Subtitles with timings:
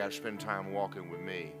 [0.00, 1.52] got to spend time walking with me.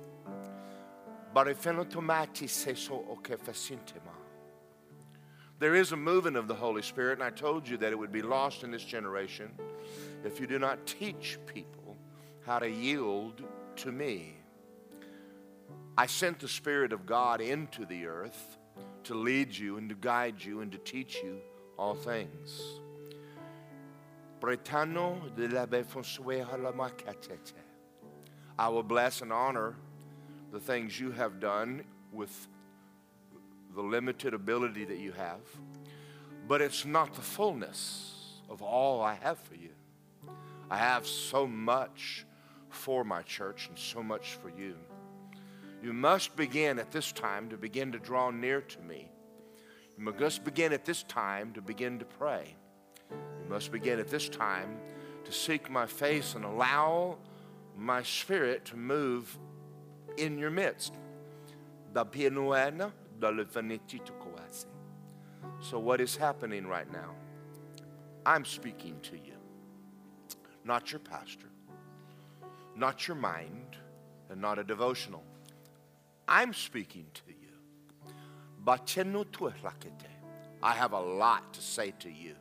[5.58, 8.10] There is a moving of the Holy Spirit, and I told you that it would
[8.10, 9.50] be lost in this generation
[10.24, 11.98] if you do not teach people
[12.46, 13.42] how to yield
[13.76, 14.36] to me.
[15.98, 18.56] I sent the Spirit of God into the earth
[19.04, 21.42] to lead you and to guide you and to teach you
[21.76, 22.58] all things.
[24.40, 25.66] Bretano de la
[28.60, 29.74] I will bless and honor
[30.52, 31.82] the things you have done
[32.12, 32.46] with
[33.74, 35.40] the limited ability that you have,
[36.46, 39.70] but it's not the fullness of all I have for you.
[40.70, 42.26] I have so much
[42.68, 44.76] for my church and so much for you.
[45.82, 49.10] You must begin at this time to begin to draw near to me.
[49.96, 52.56] You must begin at this time to begin to pray.
[53.10, 54.76] You must begin at this time
[55.24, 57.16] to seek my face and allow
[57.76, 59.38] my spirit to move
[60.16, 60.94] in your midst.
[65.60, 67.14] So, what is happening right now?
[68.24, 69.36] I'm speaking to you,
[70.64, 71.48] not your pastor,
[72.76, 73.76] not your mind,
[74.30, 75.24] and not a devotional.
[76.28, 77.36] I'm speaking to you.
[80.62, 82.36] I have a lot to say to you.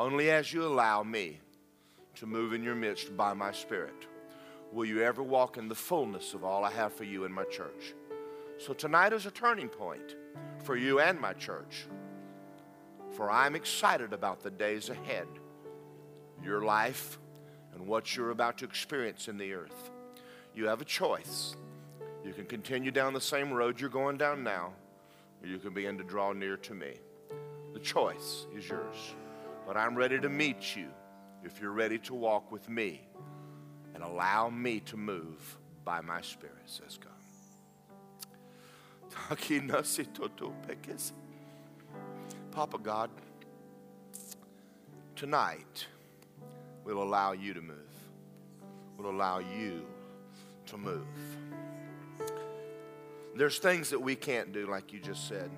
[0.00, 1.40] Only as you allow me
[2.14, 4.06] to move in your midst by my Spirit
[4.72, 7.44] will you ever walk in the fullness of all I have for you in my
[7.44, 7.92] church.
[8.56, 10.16] So tonight is a turning point
[10.64, 11.86] for you and my church.
[13.10, 15.26] For I'm excited about the days ahead,
[16.42, 17.18] your life,
[17.74, 19.90] and what you're about to experience in the earth.
[20.54, 21.56] You have a choice.
[22.24, 24.72] You can continue down the same road you're going down now,
[25.42, 26.94] or you can begin to draw near to me.
[27.74, 28.96] The choice is yours.
[29.70, 30.88] But I'm ready to meet you
[31.44, 33.02] if you're ready to walk with me
[33.94, 37.12] and allow me to move by my spirit, says God.
[42.50, 43.10] Papa God,
[45.14, 45.86] tonight
[46.82, 47.76] we'll allow you to move.
[48.98, 49.86] We'll allow you
[50.66, 51.06] to move.
[53.36, 55.48] There's things that we can't do, like you just said.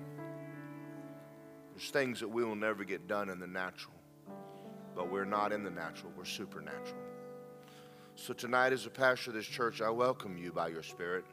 [1.73, 3.92] There's things that we will never get done in the natural,
[4.95, 7.01] but we're not in the natural, we're supernatural.
[8.15, 11.25] So tonight, as a pastor of this church, I welcome you by your Spirit.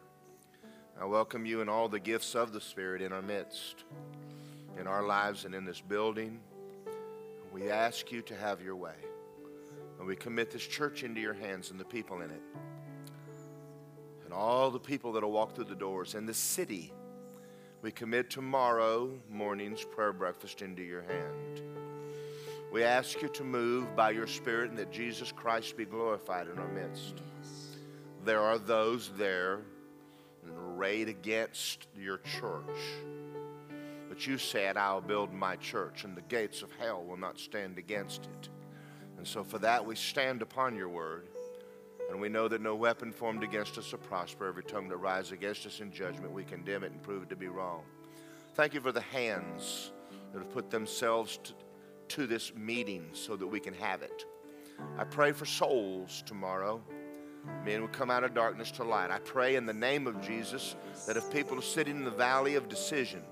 [1.01, 3.85] I welcome you and all the gifts of the Spirit in our midst,
[4.79, 6.41] in our lives, and in this building.
[7.53, 8.95] We ask you to have your way.
[9.99, 12.43] And we commit this church into your hands and the people in it.
[14.25, 16.93] And all the people that will walk through the doors and the city.
[17.83, 21.80] We commit tomorrow morning's prayer breakfast into your hand.
[22.73, 26.59] We ask you to move by your Spirit and that Jesus Christ be glorified in
[26.59, 27.21] our midst.
[28.25, 29.61] There are those there
[30.81, 32.79] arrayed against your church.
[34.09, 37.79] But you said, I'll build my church, and the gates of hell will not stand
[37.79, 38.49] against it.
[39.19, 41.29] And so, for that, we stand upon your word.
[42.11, 44.49] And we know that no weapon formed against us will prosper.
[44.49, 47.37] Every tongue that rises against us in judgment, we condemn it and prove it to
[47.37, 47.83] be wrong.
[48.55, 49.93] Thank you for the hands
[50.33, 51.53] that have put themselves to,
[52.11, 54.25] to this meeting so that we can have it.
[54.99, 56.81] I pray for souls tomorrow.
[57.65, 59.11] Men will come out of darkness to light.
[59.11, 60.77] I pray in the name of Jesus
[61.07, 63.23] that if people are sitting in the valley of decision,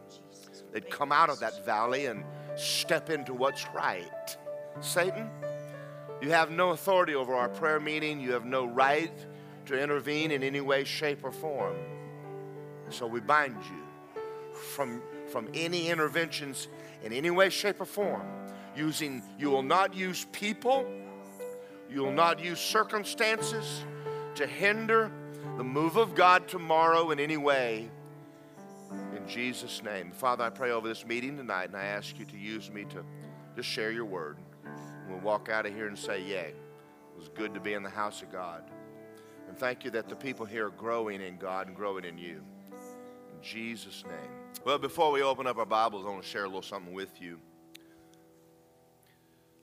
[0.73, 2.25] they'd come out of that valley and
[2.57, 4.37] step into what's right.
[4.81, 5.29] Satan,
[6.23, 8.21] you have no authority over our prayer meeting.
[8.21, 9.13] You have no right
[9.67, 11.77] to intervene in any way, shape, or form.
[12.91, 14.23] So we bind you
[14.55, 16.69] from, from any interventions
[17.03, 18.27] in any way, shape, or form
[18.79, 20.87] using, you will not use people,
[21.91, 23.85] you will not use circumstances
[24.37, 25.11] to hinder
[25.57, 27.91] the move of God tomorrow in any way.
[29.15, 30.13] In Jesus' name.
[30.13, 33.05] Father, I pray over this meeting tonight and I ask you to use me to
[33.57, 34.39] just share your word.
[34.65, 37.83] And we'll walk out of here and say, Yay, it was good to be in
[37.83, 38.63] the house of God.
[39.49, 42.43] And thank you that the people here are growing in God and growing in you.
[42.71, 44.31] In Jesus' name.
[44.65, 47.21] Well, before we open up our Bibles, I want to share a little something with
[47.21, 47.41] you.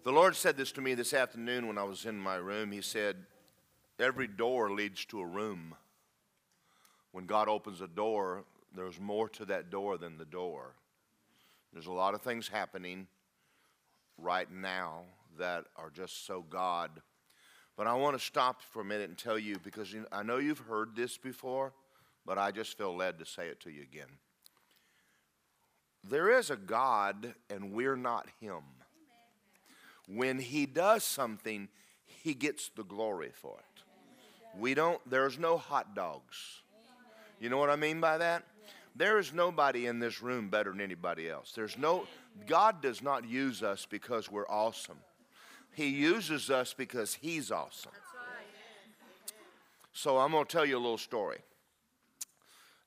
[0.06, 2.72] The Lord said this to me this afternoon when I was in my room.
[2.72, 3.16] He said,
[3.98, 5.74] Every door leads to a room.
[7.12, 8.44] When God opens a door,
[8.76, 10.76] there's more to that door than the door.
[11.74, 13.08] There's a lot of things happening
[14.20, 15.06] right now
[15.40, 16.92] that are just so God.
[17.76, 20.60] But I want to stop for a minute and tell you because I know you've
[20.60, 21.74] heard this before,
[22.28, 24.20] but I just feel led to say it to you again.
[26.08, 28.62] There is a God, and we're not Him.
[30.08, 31.70] When he does something,
[32.06, 34.60] he gets the glory for it.
[34.60, 36.62] We don't, there's no hot dogs.
[37.40, 38.44] You know what I mean by that?
[38.96, 41.52] There is nobody in this room better than anybody else.
[41.54, 42.08] There's no,
[42.48, 44.98] God does not use us because we're awesome.
[45.74, 47.92] He uses us because He's awesome.
[49.92, 51.40] So I'm going to tell you a little story.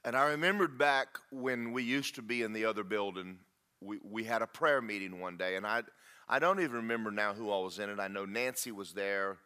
[0.05, 3.39] And I remembered back when we used to be in the other building,
[3.81, 5.83] we, we had a prayer meeting one day, and I,
[6.29, 7.99] I don't even remember now who all was in it.
[7.99, 9.39] I know Nancy was there.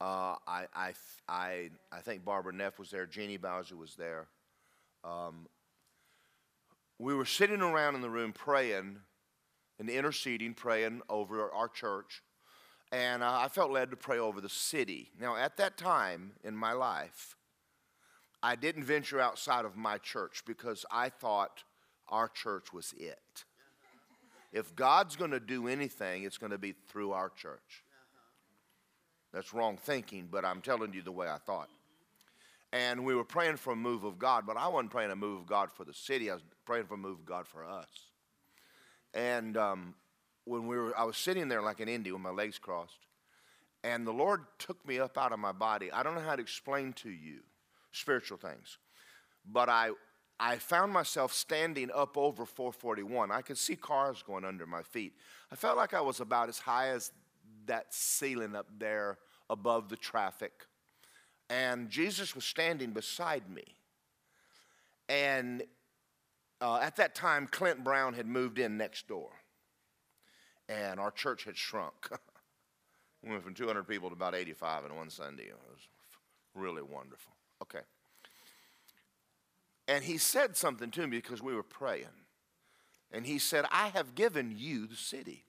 [0.00, 0.92] Uh, I, I,
[1.28, 3.06] I, I think Barbara Neff was there.
[3.06, 4.26] Jeannie Bowser was there.
[5.04, 5.46] Um,
[6.98, 8.98] we were sitting around in the room praying
[9.78, 12.22] and interceding, praying over our church.
[12.92, 15.10] And uh, I felt led to pray over the city.
[15.18, 17.36] Now, at that time in my life,
[18.42, 21.64] I didn't venture outside of my church because I thought
[22.08, 23.44] our church was it.
[24.52, 27.84] If God's going to do anything, it's going to be through our church.
[29.32, 31.68] That's wrong thinking, but I'm telling you the way I thought.
[32.72, 35.40] And we were praying for a move of God, but I wasn't praying a move
[35.40, 36.30] of God for the city.
[36.30, 37.88] I was praying for a move of God for us.
[39.14, 39.94] And um,
[40.44, 43.06] when we were, I was sitting there like an Indian with my legs crossed,
[43.84, 45.90] and the Lord took me up out of my body.
[45.92, 47.40] I don't know how to explain to you
[47.92, 48.78] spiritual things,
[49.50, 49.90] but I,
[50.40, 53.30] I found myself standing up over 441.
[53.30, 55.14] I could see cars going under my feet.
[55.50, 57.12] I felt like I was about as high as
[57.66, 59.18] that ceiling up there
[59.50, 60.66] above the traffic
[61.50, 63.64] and Jesus was standing beside me.
[65.08, 65.62] And
[66.60, 69.30] uh, at that time, Clint Brown had moved in next door,
[70.68, 72.10] and our church had shrunk.
[73.22, 75.44] we went from 200 people to about 85 in one Sunday.
[75.44, 75.80] It was
[76.54, 77.32] really wonderful.
[77.62, 77.80] Okay.
[79.88, 82.04] And he said something to me because we were praying.
[83.10, 85.44] And he said, I have given you the city.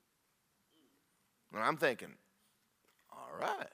[1.53, 2.13] And I'm thinking,
[3.12, 3.68] all right.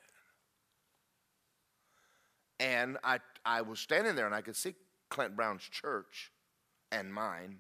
[2.60, 4.74] And I, I was standing there and I could see
[5.10, 6.32] Clint Brown's church
[6.92, 7.60] and mine.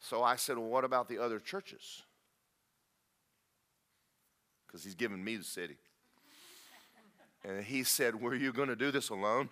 [0.00, 2.02] So I said, Well, what about the other churches?
[4.66, 5.76] Because he's given me the city.
[7.44, 9.50] And he said, Were you going to do this alone?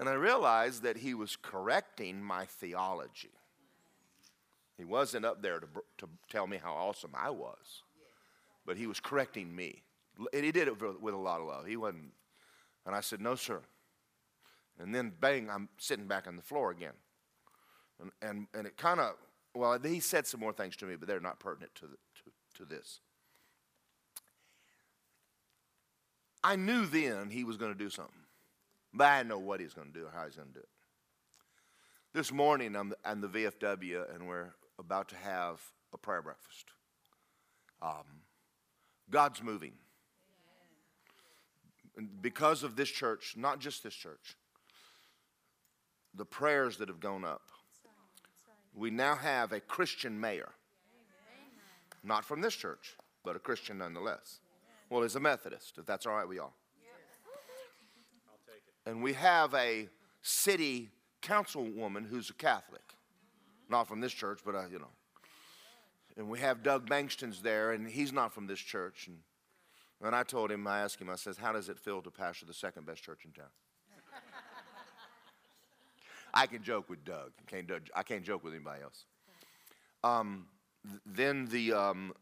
[0.00, 3.30] And I realized that he was correcting my theology.
[4.78, 5.66] He wasn't up there to,
[5.98, 7.82] to tell me how awesome I was,
[8.64, 9.82] but he was correcting me.
[10.32, 11.66] And he did it with a lot of love.
[11.66, 12.12] He wasn't.
[12.86, 13.60] And I said, No, sir.
[14.78, 16.94] And then, bang, I'm sitting back on the floor again.
[18.00, 19.16] And, and, and it kind of,
[19.54, 22.64] well, he said some more things to me, but they're not pertinent to, the, to,
[22.64, 23.00] to this.
[26.42, 28.19] I knew then he was going to do something,
[28.92, 30.68] but I know what he's going to do or how he's going to do it.
[32.12, 35.60] This morning, I'm in the VFW, and we're about to have
[35.92, 36.66] a prayer breakfast.
[37.80, 38.22] Um,
[39.10, 39.72] God's moving
[42.20, 44.36] because of this church, not just this church,
[46.14, 47.42] the prayers that have gone up,
[48.74, 50.50] we now have a Christian mayor.
[52.02, 54.40] Not from this church, but a Christian nonetheless.
[54.88, 56.54] Well, he's a Methodist, if that's all right with y'all.
[58.90, 59.88] And we have a
[60.20, 60.90] city
[61.22, 62.82] councilwoman who's a Catholic.
[63.68, 64.90] Not from this church, but, uh, you know.
[66.16, 69.06] And we have Doug Bankson's there, and he's not from this church.
[69.06, 69.18] And
[70.02, 72.46] and I told him, I asked him, I says, how does it feel to pastor
[72.46, 73.50] the second best church in town?
[76.34, 77.30] I can joke with Doug.
[77.38, 79.04] I can't, I can't joke with anybody else.
[80.02, 80.46] Um,
[80.88, 82.12] th- then the, um,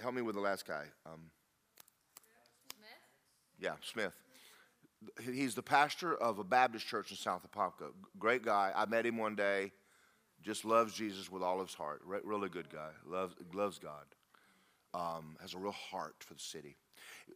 [0.00, 0.84] help me with the last guy.
[1.04, 1.20] Um,
[2.70, 2.90] Smith?
[3.60, 4.14] Yeah, Smith.
[5.22, 7.90] He's the pastor of a Baptist church in South Apopka.
[8.18, 8.72] Great guy.
[8.74, 9.72] I met him one day.
[10.42, 12.02] Just loves Jesus with all his heart.
[12.04, 12.90] Re- really good guy.
[13.06, 14.04] Loves, loves God.
[14.94, 16.76] Um, has a real heart for the city.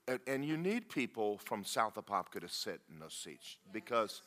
[0.09, 4.23] And, and you need people from South Apopka to sit in those seats because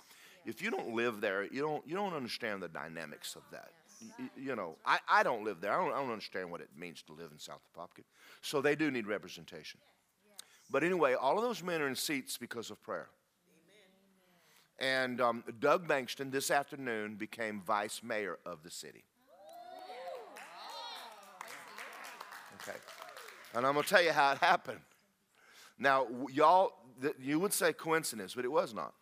[0.46, 3.72] if you don't live there, you don't, you don't understand the dynamics of that.
[4.18, 5.72] You, you know, I, I don't live there.
[5.72, 8.04] I don't, I don't understand what it means to live in South Apopka.
[8.42, 9.80] So they do need representation.
[10.70, 13.08] But anyway, all of those men are in seats because of prayer.
[14.84, 19.06] And um, Doug Bankson this afternoon became vice mayor of the city.
[22.56, 22.78] Okay.
[23.56, 24.82] And I'm going to tell you how it happened.
[25.80, 26.74] Now, y'all,
[27.18, 28.94] you would say coincidence, but it was not.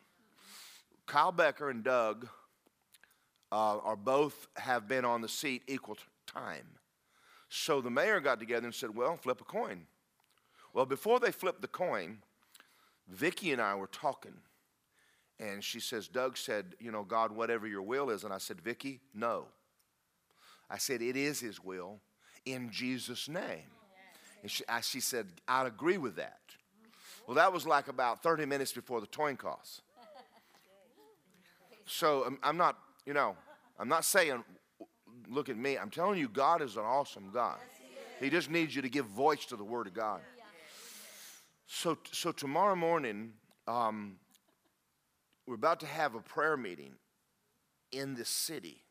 [1.08, 2.28] Kyle Becker and Doug
[3.52, 5.98] uh, are both have been on the seat equal
[6.28, 6.78] time.
[7.50, 9.88] So the mayor got together and said, "Well, flip a coin."
[10.74, 12.20] Well, before they flipped the coin,
[13.10, 14.36] Vicki and I were talking,
[15.42, 18.62] and she says, "Doug said, you know, God, whatever your will is," and I said,
[18.62, 19.48] "Vicki, no."
[20.70, 22.00] I said, "It is His will.
[22.46, 23.70] in Jesus' name.
[24.42, 26.40] And she, I, she said, I'd agree with that.
[27.28, 29.82] Well, that was like about 30 minutes before the towing costs.
[31.86, 33.36] So I'm, I'm not, you know,
[33.80, 34.44] I'm not saying,
[35.30, 35.78] look at me.
[35.78, 37.58] I'm telling you, God is an awesome God.
[38.20, 40.22] He just needs you to give voice to the Word of God.
[41.68, 43.34] So, so tomorrow morning,
[43.68, 44.18] um,
[45.48, 46.94] we're about to have a prayer meeting
[47.92, 48.84] in this city.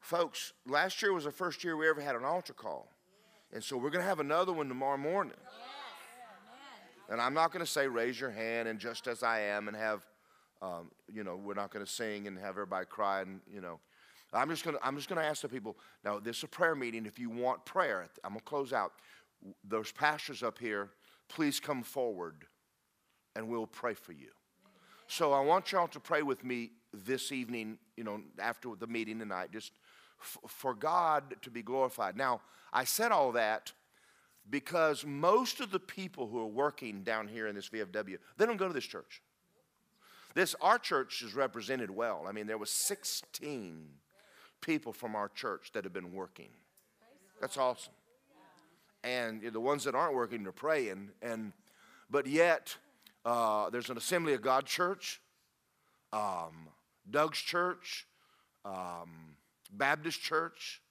[0.00, 2.88] Folks, last year was the first year we ever had an altar call.
[3.52, 5.36] And so we're going to have another one tomorrow morning.
[7.08, 9.76] And I'm not going to say raise your hand and just as I am and
[9.76, 10.04] have,
[10.60, 13.80] um, you know, we're not going to sing and have everybody cry and, you know.
[14.32, 15.78] I'm just going to I'm just going to ask the people.
[16.04, 17.06] Now, this is a prayer meeting.
[17.06, 18.92] If you want prayer, I'm going to close out.
[19.62, 20.90] Those pastors up here.
[21.28, 22.44] Please come forward
[23.36, 24.30] and we'll pray for you.
[25.16, 29.20] So I want y'all to pray with me this evening, you know, after the meeting
[29.20, 29.70] tonight, just
[30.20, 32.16] f- for God to be glorified.
[32.16, 32.40] Now,
[32.72, 33.70] I said all that
[34.50, 38.56] because most of the people who are working down here in this VFW, they don't
[38.56, 39.22] go to this church.
[40.34, 42.24] This our church is represented well.
[42.26, 43.86] I mean, there was 16
[44.62, 46.50] people from our church that have been working.
[47.40, 47.92] That's awesome.
[49.04, 51.10] And the ones that aren't working are praying.
[51.22, 51.52] And
[52.10, 52.76] but yet,
[53.24, 55.20] uh, there's an Assembly of God church,
[56.12, 56.68] um,
[57.10, 58.06] Doug's church,
[58.64, 59.36] um,
[59.72, 60.82] Baptist church.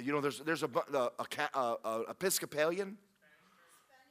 [0.00, 1.10] You know, there's there's a, a,
[1.54, 2.98] a, a Episcopalian,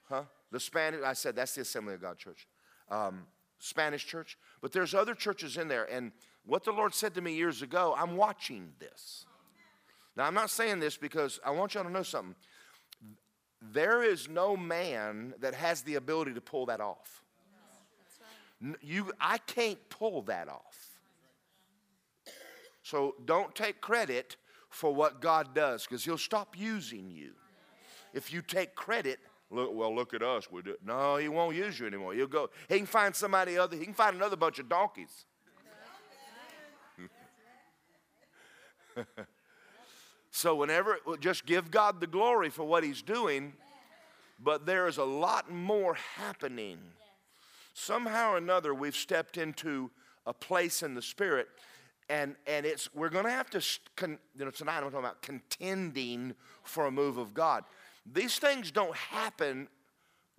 [0.10, 0.24] huh?
[0.51, 1.01] The Spanish.
[1.03, 2.48] I said that's the Assembly of God church,
[2.89, 3.25] um,
[3.60, 4.38] Spanish church.
[4.62, 6.12] But there's other churches in there, and
[6.46, 9.25] what the Lord said to me years ago, I'm watching this.
[10.15, 12.36] Now, I'm not saying this because I want y'all to know something.
[13.62, 17.24] There is no man that has the ability to pull that off.
[18.81, 20.97] You, I can't pull that off.
[22.81, 24.37] So don't take credit
[24.69, 27.31] for what God does because He'll stop using you.
[28.13, 29.19] If you take credit,
[29.51, 30.49] look, well, look at us.
[30.51, 30.75] We do.
[30.83, 32.13] No, He won't use you anymore.
[32.13, 32.49] He'll go.
[32.69, 33.75] He can find somebody other.
[33.75, 35.25] He can find another bunch of donkeys.
[40.31, 43.53] so whenever, just give God the glory for what He's doing.
[44.39, 46.77] But there is a lot more happening.
[47.79, 49.91] Somehow or another, we've stepped into
[50.25, 51.48] a place in the Spirit
[52.10, 53.62] and and it's we're going to have to
[53.96, 57.65] con, you know tonight I'm talking about contending for a move of God.
[58.12, 59.67] These things don't happen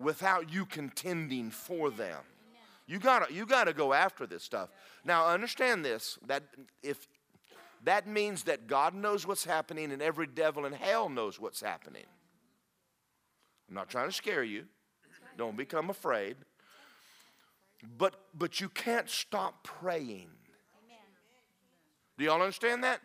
[0.01, 2.17] without you contending for them.
[2.87, 4.67] You got to you got to go after this stuff.
[5.05, 6.43] Now understand this that
[6.83, 7.07] if
[7.85, 12.05] that means that God knows what's happening and every devil in hell knows what's happening.
[13.69, 14.65] I'm not trying to scare you.
[15.37, 16.35] Don't become afraid.
[17.97, 20.29] But but you can't stop praying.
[22.17, 22.99] Do y'all understand that?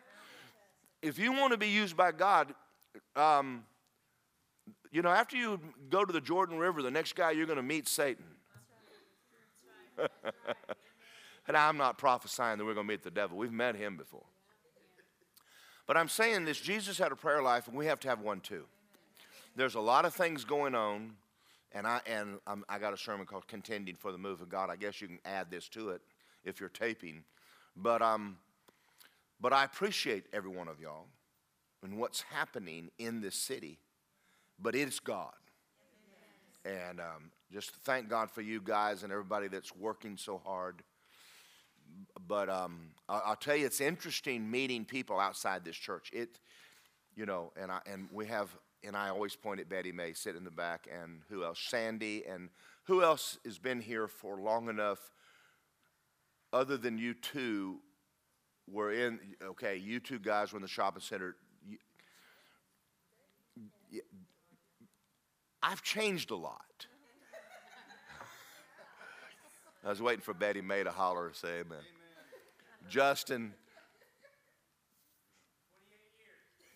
[1.01, 2.53] If you want to be used by God,
[3.15, 3.63] um,
[4.91, 7.63] you know, after you go to the Jordan River, the next guy you're going to
[7.63, 8.25] meet Satan.
[11.47, 13.37] and I'm not prophesying that we're going to meet the devil.
[13.37, 14.25] We've met him before.
[15.87, 18.41] But I'm saying this Jesus had a prayer life, and we have to have one
[18.41, 18.65] too.
[19.55, 21.11] There's a lot of things going on,
[21.75, 24.71] and I and I'm, I got a sermon called "Contending for the Move of God."
[24.71, 26.01] I guess you can add this to it
[26.43, 27.23] if you're taping.
[27.75, 28.37] But um,
[29.39, 31.05] but I appreciate every one of y'all
[31.83, 33.77] and what's happening in this city.
[34.59, 35.33] But it's God.
[36.63, 40.81] And um, just thank God for you guys and everybody that's working so hard.
[42.27, 46.09] But um, I'll tell you, it's interesting meeting people outside this church.
[46.11, 46.39] It,
[47.15, 48.49] you know, and I and we have,
[48.85, 51.59] and I always point at Betty May sitting in the back, and who else?
[51.59, 52.49] Sandy, and
[52.85, 55.11] who else has been here for long enough,
[56.53, 57.79] other than you two,
[58.71, 61.35] were in, okay, you two guys were in the shopping center.
[65.61, 66.87] I've changed a lot.
[69.83, 71.65] I was waiting for Betty May to holler and say amen.
[71.67, 71.83] amen.
[72.89, 73.53] Justin,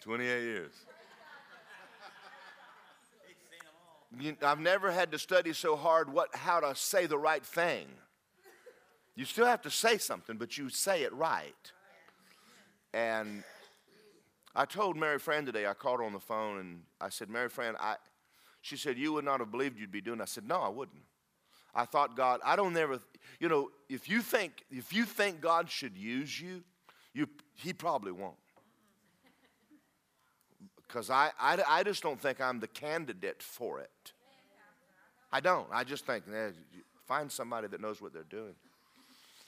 [0.02, 0.40] 28 years.
[0.40, 0.72] 28 years.
[4.42, 7.88] I've never had to study so hard what, how to say the right thing.
[9.16, 11.72] You still have to say something, but you say it right.
[12.94, 13.44] And
[14.56, 17.50] I told Mary Fran today, I called her on the phone and I said, Mary
[17.50, 17.98] Fran, I,
[18.62, 20.22] she said, You would not have believed you'd be doing.
[20.22, 21.04] I said, No, I wouldn't.
[21.76, 23.00] I thought God, I don't ever,
[23.40, 26.64] you know, if you think if you think God should use you,
[27.14, 28.38] you he probably won't.
[30.90, 34.12] Because I, I, I just don't think I'm the candidate for it.
[35.32, 35.68] I don't.
[35.72, 36.50] I just think, eh,
[37.08, 38.56] find somebody that knows what they're doing.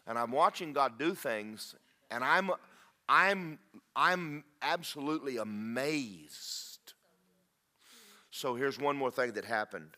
[0.08, 1.76] And I'm watching God do things,
[2.10, 2.52] and I'm
[3.12, 3.60] I'm,
[3.94, 6.94] I'm absolutely amazed.
[8.30, 9.98] So here's one more thing that happened.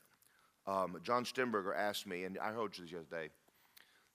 [0.65, 3.29] Um, John Stemberger asked me, and I heard you this other day,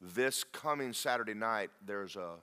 [0.00, 2.36] this coming Saturday night, there's a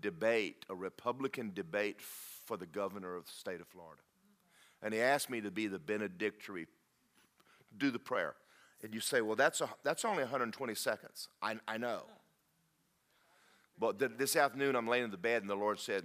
[0.00, 4.02] debate, a Republican debate for the governor of the state of Florida.
[4.82, 6.66] And he asked me to be the benedictory,
[7.76, 8.34] do the prayer.
[8.82, 11.28] And you say, well, that's, a, that's only 120 seconds.
[11.42, 12.02] I, I know.
[13.78, 16.04] But th- this afternoon, I'm laying in the bed, and the Lord said,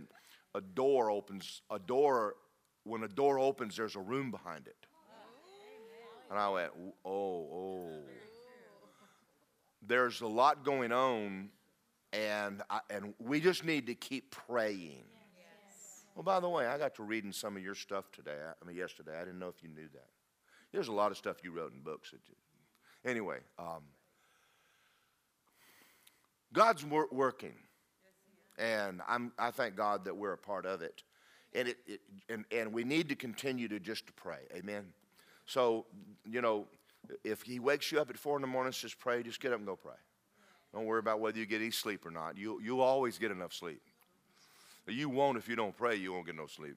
[0.53, 2.36] a door opens, a door,
[2.84, 4.88] when a door opens, there's a room behind it.
[6.29, 6.72] And I went,
[7.05, 7.89] oh, oh.
[9.88, 11.50] There's a lot going on,
[12.12, 15.03] and, I, and we just need to keep praying.
[16.15, 18.31] Well, by the way, I got to reading some of your stuff today.
[18.31, 19.17] I mean, yesterday.
[19.17, 20.07] I didn't know if you knew that.
[20.72, 22.13] There's a lot of stuff you wrote in books.
[22.13, 22.19] You,
[23.10, 23.84] anyway, um,
[26.53, 27.55] God's wor- working,
[28.57, 31.03] and I'm, I thank God that we're a part of it.
[31.53, 34.39] And, it, it, and, and we need to continue to just pray.
[34.55, 34.86] Amen.
[35.45, 35.86] So,
[36.29, 36.67] you know,
[37.24, 39.22] if he wakes you up at four in the morning, just pray.
[39.22, 39.93] Just get up and go pray.
[40.74, 42.38] Don't worry about whether you get any sleep or not.
[42.38, 43.81] You, you'll always get enough sleep.
[44.87, 46.75] You won't if you don't pray, you won't get no sleep.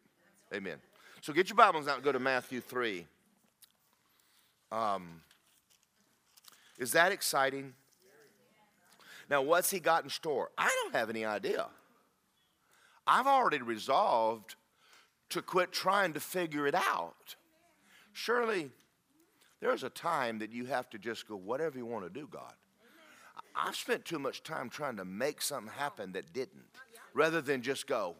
[0.54, 0.78] Amen.
[1.20, 3.06] So get your Bibles out and go to Matthew 3.
[4.72, 5.20] Um,
[6.78, 7.74] is that exciting?
[9.28, 10.50] Now, what's he got in store?
[10.56, 11.66] I don't have any idea.
[13.06, 14.54] I've already resolved
[15.30, 17.36] to quit trying to figure it out.
[18.12, 18.70] Surely,
[19.60, 22.52] there's a time that you have to just go, whatever you want to do, God.
[23.54, 26.64] I've spent too much time trying to make something happen that didn't,
[27.14, 28.16] rather than just go,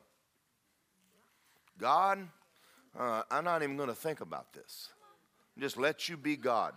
[1.78, 2.28] God,
[2.98, 4.88] uh, I'm not even going to think about this.
[5.58, 6.74] Just let you be God.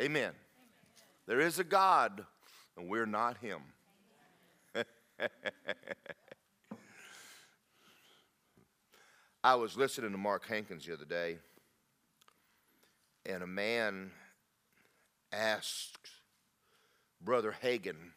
[0.00, 0.32] Amen.
[1.26, 2.24] There is a God,
[2.76, 3.60] and we're not Him.
[9.44, 11.38] I was listening to Mark Hankins the other day,
[13.26, 14.10] and a man
[15.32, 16.10] asked
[17.20, 18.13] Brother Hagin,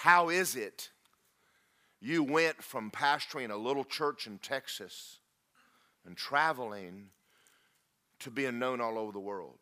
[0.00, 0.90] How is it
[2.02, 5.20] you went from pastoring a little church in Texas
[6.04, 7.06] and traveling
[8.20, 9.58] to being known all over the world?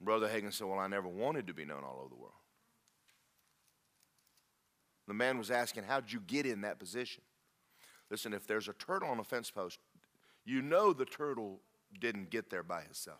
[0.00, 2.34] Brother Hagin said, Well, I never wanted to be known all over the world.
[5.08, 7.24] The man was asking, How'd you get in that position?
[8.08, 9.80] Listen, if there's a turtle on a fence post,
[10.44, 11.58] you know the turtle
[12.00, 13.18] didn't get there by himself.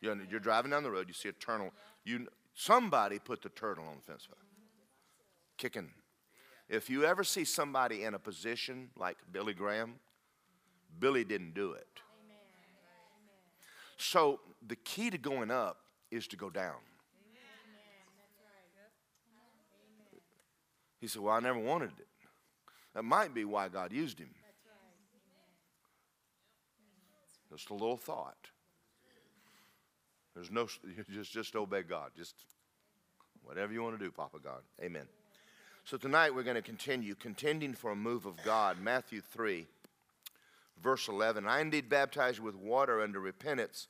[0.00, 1.72] You're, you're driving down the road, you see a turtle.
[2.04, 2.28] You,
[2.60, 4.40] somebody put the turtle on the fence post,
[5.56, 5.90] kicking.
[6.68, 9.94] If you ever see somebody in a position like Billy Graham,
[10.98, 11.88] Billy didn't do it.
[13.96, 15.78] So the key to going up
[16.10, 16.76] is to go down.
[21.00, 22.06] He said, Well, I never wanted it.
[22.94, 24.28] That might be why God used him.
[27.50, 28.50] Just a little thought.
[30.34, 30.68] There's no,
[31.10, 32.10] just, just obey God.
[32.16, 32.34] Just
[33.42, 34.62] whatever you want to do, Papa God.
[34.82, 35.06] Amen.
[35.84, 38.80] So tonight we're going to continue contending for a move of God.
[38.80, 39.66] Matthew 3,
[40.82, 41.46] verse 11.
[41.46, 43.88] I indeed baptize you with water under repentance,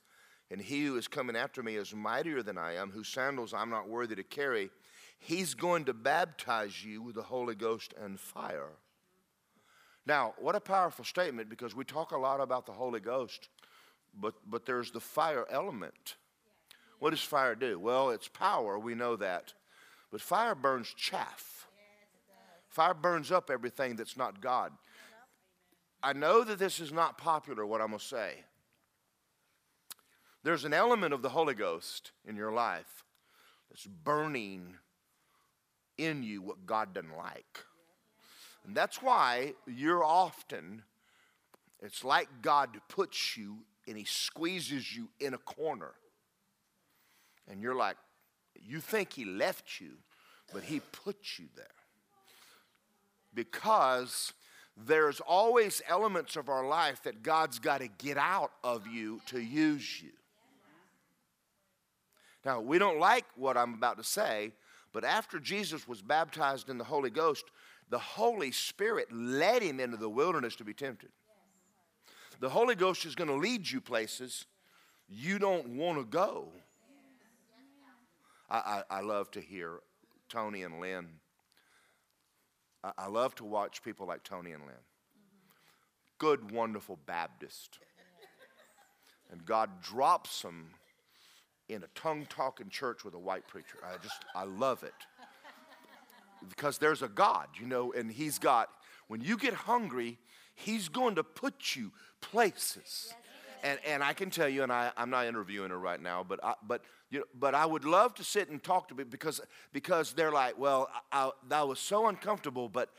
[0.49, 3.69] and he who is coming after me is mightier than I am, whose sandals I'm
[3.69, 4.71] not worthy to carry.
[5.19, 8.71] He's going to baptize you with the Holy Ghost and fire.
[10.07, 13.49] Now, what a powerful statement because we talk a lot about the Holy Ghost,
[14.19, 16.15] but, but there's the fire element.
[17.01, 17.79] What does fire do?
[17.79, 19.53] Well, it's power, we know that.
[20.11, 21.65] But fire burns chaff.
[22.67, 24.71] Fire burns up everything that's not God.
[26.03, 28.43] I know that this is not popular, what I'm going to say.
[30.43, 33.03] There's an element of the Holy Ghost in your life
[33.71, 34.75] that's burning
[35.97, 37.63] in you what God doesn't like.
[38.63, 40.83] And that's why you're often,
[41.81, 45.93] it's like God puts you and He squeezes you in a corner.
[47.51, 47.97] And you're like,
[48.55, 49.91] you think He left you,
[50.53, 51.65] but He put you there.
[53.33, 54.31] Because
[54.77, 59.39] there's always elements of our life that God's got to get out of you to
[59.39, 60.11] use you.
[62.45, 64.53] Now, we don't like what I'm about to say,
[64.93, 67.43] but after Jesus was baptized in the Holy Ghost,
[67.89, 71.09] the Holy Spirit led him into the wilderness to be tempted.
[72.39, 74.45] The Holy Ghost is going to lead you places
[75.07, 76.47] you don't want to go.
[78.51, 79.79] I, I, I, love to hear
[80.27, 81.07] Tony and Lynn.
[82.83, 84.75] I, I love to watch people like Tony and Lynn.
[86.17, 87.79] Good, wonderful Baptist.
[89.31, 90.71] And God drops them
[91.69, 93.77] in a tongue talking church with a white preacher.
[93.81, 94.93] I just, I love it.
[96.49, 98.69] because there's a God, you know, and He's got,
[99.07, 100.19] when you get hungry,
[100.53, 103.13] He's going to put you places.
[103.63, 106.43] And, and I can tell you, and I, I'm not interviewing her right now, but
[106.43, 109.39] I, but you know, but I would love to sit and talk to me because
[109.71, 112.89] because they're like, well, I, I, that was so uncomfortable, but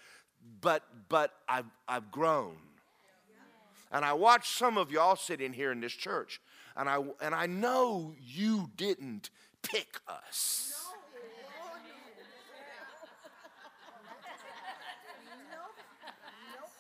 [0.61, 2.55] but but I've I've grown,
[3.91, 6.41] and I watch some of y'all sitting here in this church,
[6.77, 9.31] and I and I know you didn't
[9.63, 10.73] pick us.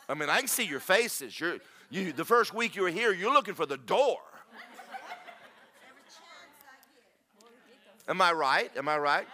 [0.08, 1.38] I mean, I can see your faces.
[1.40, 1.58] You're,
[1.92, 4.16] you, the first week you were here, you're looking for the door.
[8.08, 8.70] Am I right?
[8.76, 9.26] Am I right?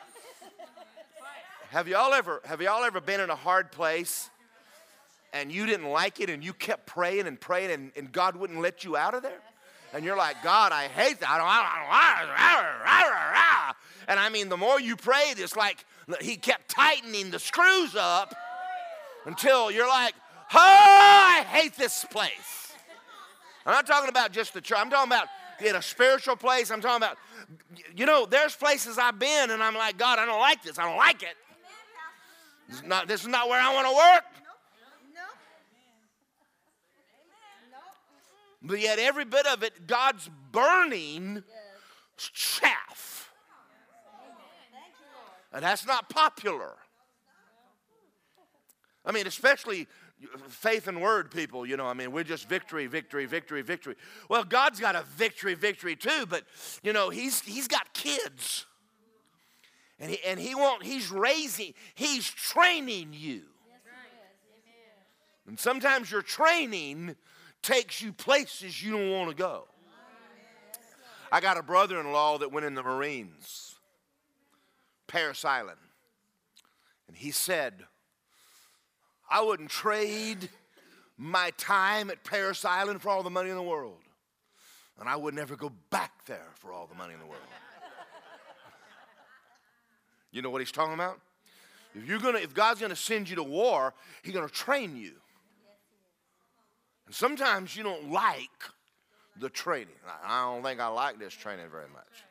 [1.71, 4.29] Have y'all ever have y'all ever been in a hard place
[5.33, 8.61] and you didn't like it and you kept praying and praying and, and God wouldn't
[8.61, 9.41] let you out of there?
[9.95, 11.39] And you're like, God, I hate that.
[14.09, 15.85] And I mean, the more you prayed, it's like
[16.21, 18.35] he kept tightening the screws up
[19.27, 20.15] until you're like,
[20.55, 22.75] oh, I hate this place.
[23.67, 24.79] I'm not talking about just the church.
[24.81, 25.29] I'm talking about
[25.61, 26.71] in a spiritual place.
[26.71, 27.19] I'm talking about,
[27.95, 30.79] you know, there's places I've been and I'm like, God, I don't like this.
[30.79, 31.37] I don't like it.
[32.69, 34.25] This is not, this is not where I want to work.
[38.61, 41.45] But yet, every bit of it, God's burning
[42.17, 43.31] chaff.
[45.53, 46.75] And that's not popular.
[49.07, 49.87] I mean, especially
[50.49, 53.95] faith and word people, you know, I mean, we're just victory, victory, victory, victory.
[54.29, 56.45] Well, God's got a victory, victory too, but
[56.83, 58.67] you know, he's he's got kids.
[60.01, 63.43] And he and he won't, he's raising, he's training you.
[65.47, 67.17] And sometimes your training
[67.63, 69.65] takes you places you don't want to go.
[71.33, 73.77] I got a brother in law that went in the Marines,
[75.07, 75.79] Parris Island.
[77.07, 77.85] And he said,
[79.31, 80.49] I wouldn't trade
[81.17, 83.99] my time at Parris Island for all the money in the world.
[85.01, 87.43] And I would never go back there for all the money in the world.
[90.33, 91.21] you know what he's talking about?
[91.95, 95.13] If you're gonna, if God's gonna send you to war, He's gonna train you.
[97.07, 98.51] And sometimes you don't like
[99.41, 99.95] the training.
[100.25, 102.25] I don't think I like this training very much.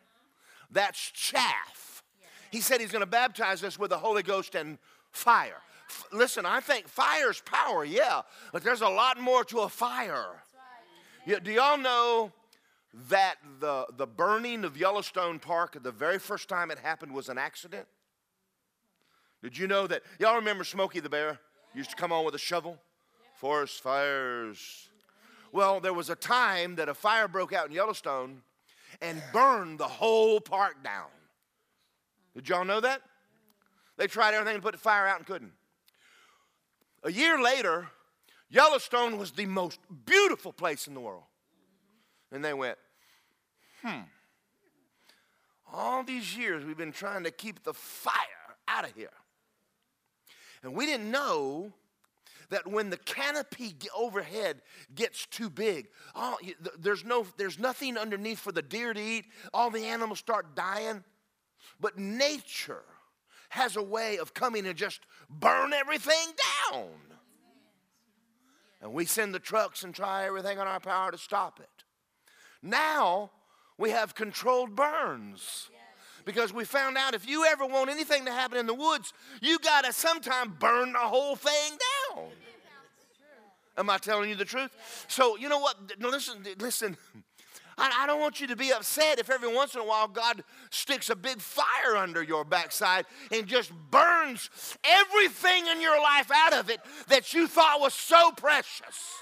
[0.72, 2.04] That's chaff.
[2.52, 4.78] He said he's to baptize us with the Holy Ghost and
[5.12, 5.62] fire.
[6.12, 8.22] Listen, I think fire's power, yeah,
[8.52, 10.44] but there's a lot more to a fire.
[11.26, 12.32] Yeah, do y'all know
[13.10, 17.38] that the, the burning of Yellowstone Park, the very first time it happened, was an
[17.38, 17.88] accident?
[19.44, 20.04] Did you know that?
[20.20, 21.40] Y'all remember Smokey the Bear?
[21.76, 22.78] Used to come on with a shovel?
[23.36, 24.90] Forest fires.
[25.52, 28.42] Well, there was a time that a fire broke out in Yellowstone
[29.02, 31.08] and burned the whole park down.
[32.36, 33.02] Did y'all know that?
[33.98, 35.52] They tried everything to put the fire out and couldn't.
[37.08, 37.88] A year later,
[38.50, 41.24] Yellowstone was the most beautiful place in the world.
[42.34, 42.78] And they went,
[43.82, 44.02] hmm,
[45.72, 48.14] all these years we've been trying to keep the fire
[48.68, 49.14] out of here.
[50.62, 51.72] And we didn't know
[52.50, 54.62] that when the canopy overhead
[54.94, 56.38] gets too big, oh,
[56.78, 61.06] there's, no, there's nothing underneath for the deer to eat, all the animals start dying.
[61.80, 62.84] But nature
[63.50, 66.34] has a way of coming and just burn everything
[66.72, 66.88] down.
[68.82, 71.84] And we send the trucks and try everything in our power to stop it.
[72.62, 73.32] Now
[73.78, 75.70] we have controlled burns
[76.26, 79.58] because we found out if you ever want anything to happen in the woods, you
[79.60, 81.78] got to sometime burn the whole thing
[82.16, 82.26] down.
[83.78, 84.72] Am I telling you the truth?
[85.08, 85.78] So, you know what?
[86.00, 86.98] No, listen, listen.
[87.78, 90.44] I, I don't want you to be upset if every once in a while God
[90.72, 94.50] sticks a big fire under your backside and just burns
[94.84, 99.22] everything in your life out of it that you thought was so precious.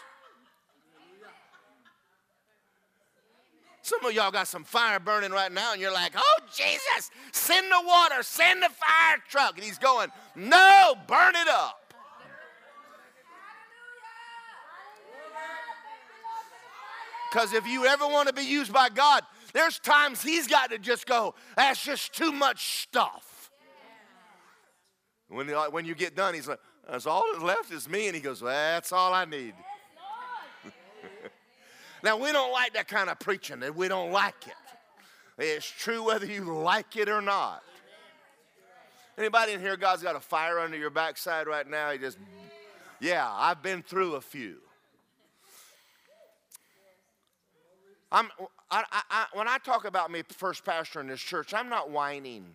[3.82, 7.68] Some of y'all got some fire burning right now, and you're like, oh, Jesus, send
[7.68, 9.58] the water, send the fire truck.
[9.58, 11.85] And he's going, no, burn it up.
[17.36, 19.22] Because if you ever want to be used by God,
[19.52, 23.52] there's times He's got to just go, that's just too much stuff.
[25.28, 28.08] When, when you get done, He's like, that's all that's left is me.
[28.08, 29.54] And He goes, well, that's all I need.
[32.04, 35.44] Now, we don't like that kind of preaching, and we don't like it.
[35.44, 37.64] It's true whether you like it or not.
[39.18, 41.90] Anybody in here, God's got a fire under your backside right now?
[41.92, 42.20] He just,
[43.02, 44.58] yeah, I've been through a few.
[48.12, 48.30] I'm,
[48.70, 52.46] I, I, when I talk about me first pastor in this church, I'm not whining.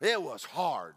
[0.00, 0.94] It was hard.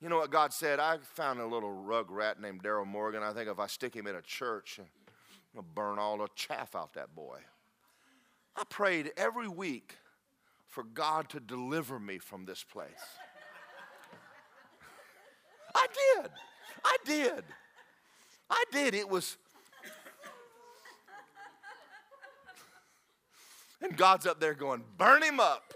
[0.00, 0.78] You know what God said?
[0.78, 3.22] I found a little rug rat named Daryl Morgan.
[3.22, 4.78] I think if I stick him in a church,
[5.56, 7.38] I'll burn all the chaff out that boy.
[8.56, 9.96] I prayed every week
[10.66, 12.88] for God to deliver me from this place.
[15.74, 15.86] I
[16.16, 16.30] did.
[16.84, 17.44] I did.
[18.50, 18.94] I did.
[18.94, 19.36] It was.
[23.80, 25.72] And God's up there going, burn him up.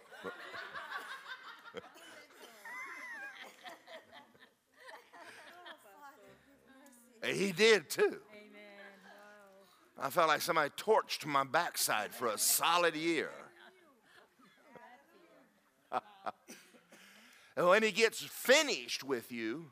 [7.24, 8.18] he did too.
[10.00, 13.30] I felt like somebody torched my backside for a solid year.
[17.56, 19.66] and when he gets finished with you,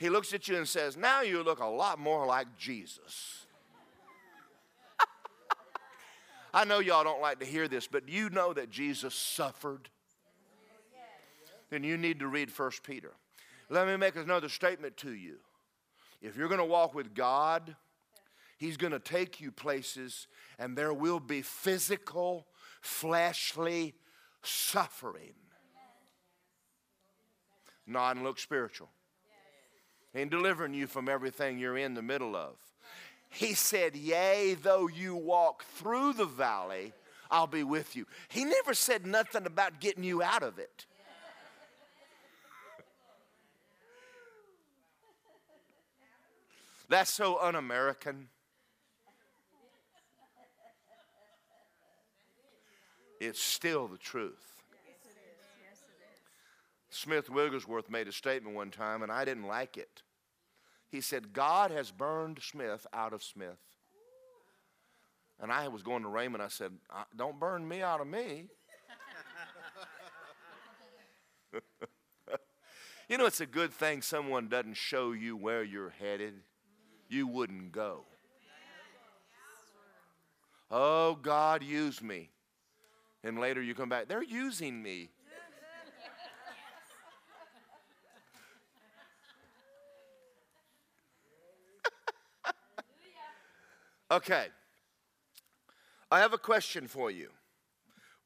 [0.00, 3.41] he looks at you and says, Now you look a lot more like Jesus.
[6.54, 9.88] I know y'all don't like to hear this, but you know that Jesus suffered?
[11.70, 13.12] Then you need to read 1 Peter.
[13.70, 15.36] Let me make another statement to you.
[16.20, 17.74] If you're going to walk with God,
[18.58, 22.46] He's going to take you places, and there will be physical,
[22.80, 23.94] fleshly
[24.42, 25.32] suffering.
[27.86, 28.90] Not look spiritual.
[30.14, 32.56] And delivering you from everything you're in the middle of.
[33.32, 36.92] He said, Yea, though you walk through the valley,
[37.30, 38.06] I'll be with you.
[38.28, 40.84] He never said nothing about getting you out of it.
[46.90, 48.28] That's so un American.
[53.18, 54.62] It's still the truth.
[56.90, 60.02] Smith Wigglesworth made a statement one time, and I didn't like it.
[60.92, 63.58] He said, God has burned Smith out of Smith.
[65.40, 66.42] And I was going to Raymond.
[66.42, 66.72] I said,
[67.16, 68.48] Don't burn me out of me.
[73.08, 76.34] you know, it's a good thing someone doesn't show you where you're headed.
[77.08, 78.04] You wouldn't go.
[80.70, 82.28] Oh, God, use me.
[83.24, 85.08] And later you come back, they're using me.
[94.12, 94.48] Okay.
[96.10, 97.30] I have a question for you.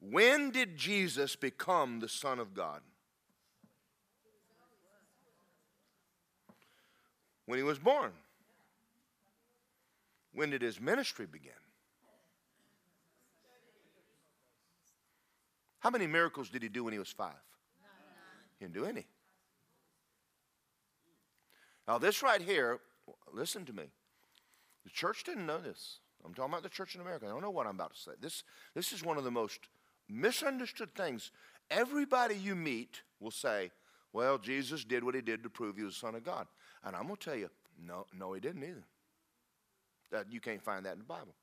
[0.01, 2.81] When did Jesus become the Son of God?
[7.45, 8.11] When he was born.
[10.33, 11.53] When did his ministry begin?
[15.79, 17.31] How many miracles did he do when he was five?
[18.59, 19.05] He didn't do any.
[21.87, 22.79] Now, this right here,
[23.31, 23.85] listen to me.
[24.87, 25.99] The church didn't know this.
[26.23, 27.25] I'm talking about the church in America.
[27.25, 28.11] I don't know what I'm about to say.
[28.21, 29.59] This, this is one of the most
[30.07, 31.31] misunderstood things.
[31.69, 33.71] Everybody you meet will say,
[34.13, 36.47] well, Jesus did what he did to prove he was the Son of God.
[36.85, 37.49] And I'm going to tell you,
[37.85, 38.85] no, no, he didn't either.
[40.11, 41.35] That, you can't find that in the Bible.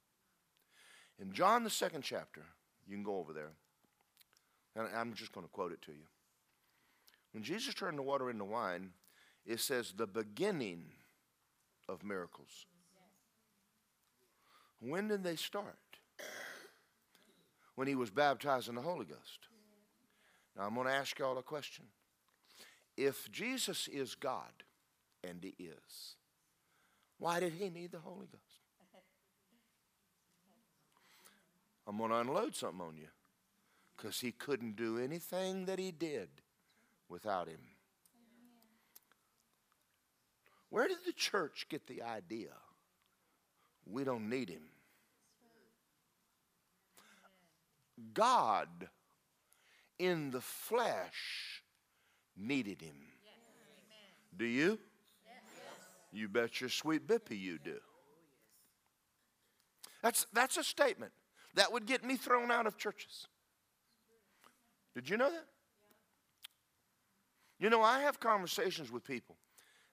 [1.20, 2.40] In John, the second chapter,
[2.88, 3.52] you can go over there,
[4.74, 6.06] and I'm just going to quote it to you.
[7.32, 8.92] When Jesus turned the water into wine,
[9.44, 10.86] it says the beginning
[11.90, 12.64] of miracles.
[14.80, 15.76] When did they start?
[17.74, 19.48] When he was baptized in the Holy Ghost.
[20.56, 21.86] Now I'm going to ask y'all a question.
[22.96, 24.62] If Jesus is God,
[25.28, 26.16] and he is,
[27.18, 28.60] why did he need the Holy Ghost?
[31.86, 33.08] I'm going to unload something on you
[33.96, 36.28] because he couldn't do anything that he did
[37.08, 37.60] without him.
[40.70, 42.50] Where did the church get the idea
[43.90, 44.62] we don't need him?
[48.12, 48.68] God
[49.98, 51.62] in the flesh
[52.36, 52.96] needed him.
[54.36, 54.78] Do you?
[56.12, 57.78] You bet your sweet bippy you do.
[60.02, 61.12] That's, that's a statement
[61.54, 63.26] that would get me thrown out of churches.
[64.94, 65.46] Did you know that?
[67.58, 69.36] You know, I have conversations with people,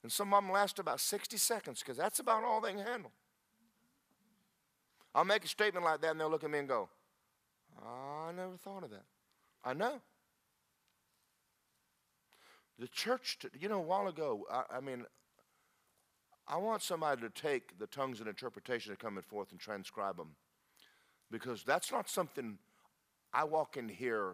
[0.04, 3.12] and some of them last about 60 seconds because that's about all they can handle.
[5.13, 6.89] I'll make a statement like that, and they'll look at me and go,
[7.84, 9.06] I never thought of that.
[9.63, 10.02] I know.
[12.80, 15.06] The church, you know, a while ago, I, I, mean,
[16.47, 20.36] I want somebody to take the tongues and interpretation that coming forth and transcribe them.
[21.30, 22.58] Because that's not something
[23.34, 24.34] I walk in here,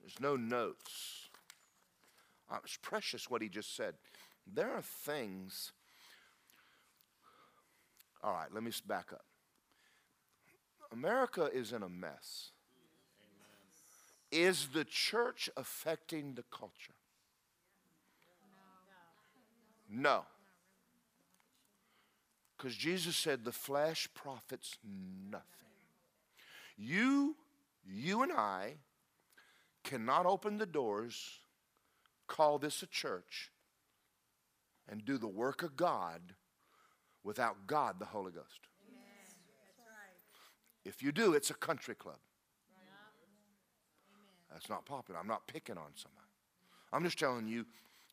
[0.00, 1.28] there's no notes.
[2.50, 3.94] Uh, it's precious what he just said.
[4.46, 5.72] There are things.
[8.22, 9.27] All right, let me back up.
[10.92, 12.50] America is in a mess.
[14.30, 16.94] Is the church affecting the culture?
[19.88, 20.24] No.
[22.56, 24.76] Because Jesus said the flesh profits
[25.30, 25.44] nothing.
[26.76, 27.36] You,
[27.86, 28.74] you and I
[29.84, 31.40] cannot open the doors,
[32.26, 33.50] call this a church,
[34.88, 36.20] and do the work of God
[37.24, 38.68] without God, the Holy Ghost.
[40.88, 42.16] If you do, it's a country club.
[44.50, 45.20] That's not popular.
[45.20, 46.26] I'm not picking on somebody.
[46.92, 47.66] I'm just telling you,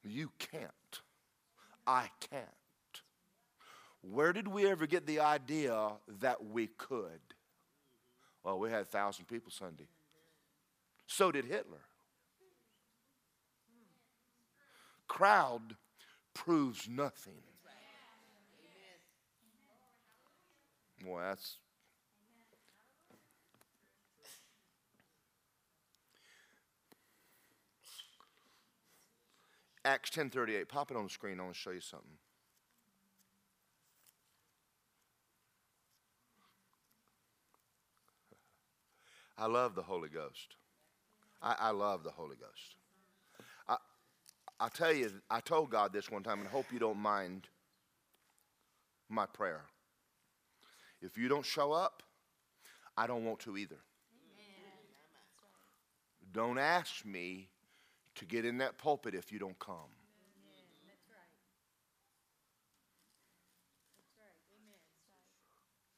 [0.03, 0.99] you can't.
[1.87, 2.43] I can't.
[4.01, 7.21] Where did we ever get the idea that we could?
[8.43, 9.87] Well, we had a thousand people Sunday.
[11.07, 11.85] So did Hitler.
[15.07, 15.77] Crowd
[16.33, 17.41] proves nothing.
[21.05, 21.57] Well, that's
[29.85, 30.67] Acts 10:38.
[30.67, 31.39] Pop it on the screen.
[31.39, 32.17] I want to show you something.
[39.37, 40.55] I love the Holy Ghost.
[41.39, 42.77] I, I love the Holy Ghost.
[43.69, 43.77] I,
[44.59, 47.47] I tell you, I told God this one time, and hope you don't mind
[49.07, 49.65] my prayer.
[50.99, 52.01] If you don't show up,
[52.97, 53.83] I don't want to either.
[56.33, 57.49] Don't ask me
[58.15, 59.75] to get in that pulpit if you don't come.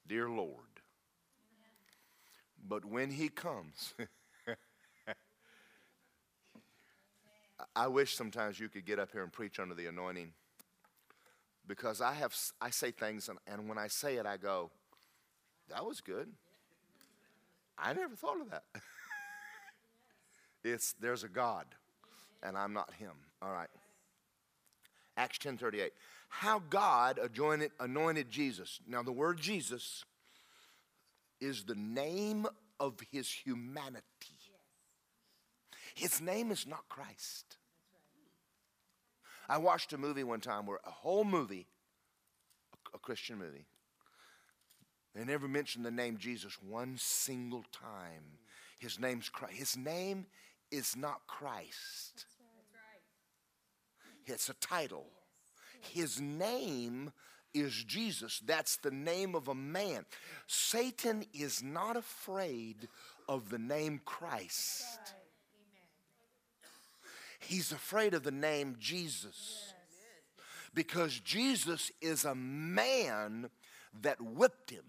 [0.08, 0.64] Dear Lord.
[2.66, 3.94] But when He comes,
[7.76, 10.34] I wish sometimes you could get up here and preach under the anointing
[11.68, 14.72] because I have I say things and, and when I say it I go,
[15.70, 16.32] that was good.
[17.78, 18.64] I never thought of that.
[20.64, 21.66] it's there's a God
[22.44, 23.14] and I'm not him.
[23.42, 23.70] All right.
[25.16, 25.92] Acts 10:38.
[26.30, 28.80] How God anointed, anointed Jesus.
[28.88, 30.04] Now the word Jesus
[31.40, 32.48] is the name
[32.80, 34.04] of his humanity.
[35.96, 37.58] His name is not Christ.
[39.50, 41.68] I watched a movie one time where a whole movie,
[42.94, 43.66] a Christian movie,
[45.16, 48.22] they never mentioned the name Jesus one single time.
[48.22, 48.48] Mm.
[48.78, 49.56] His name's Christ.
[49.56, 50.28] His name
[50.72, 52.26] is not Christ.
[54.26, 55.08] It's a title.
[55.80, 57.12] His name
[57.54, 58.42] is Jesus.
[58.46, 60.06] That's the name of a man.
[60.48, 62.88] Satan is not afraid
[63.28, 65.14] of the name Christ.
[67.40, 69.74] He's afraid of the name Jesus.
[70.74, 73.50] Because Jesus is a man
[74.02, 74.84] that whipped him.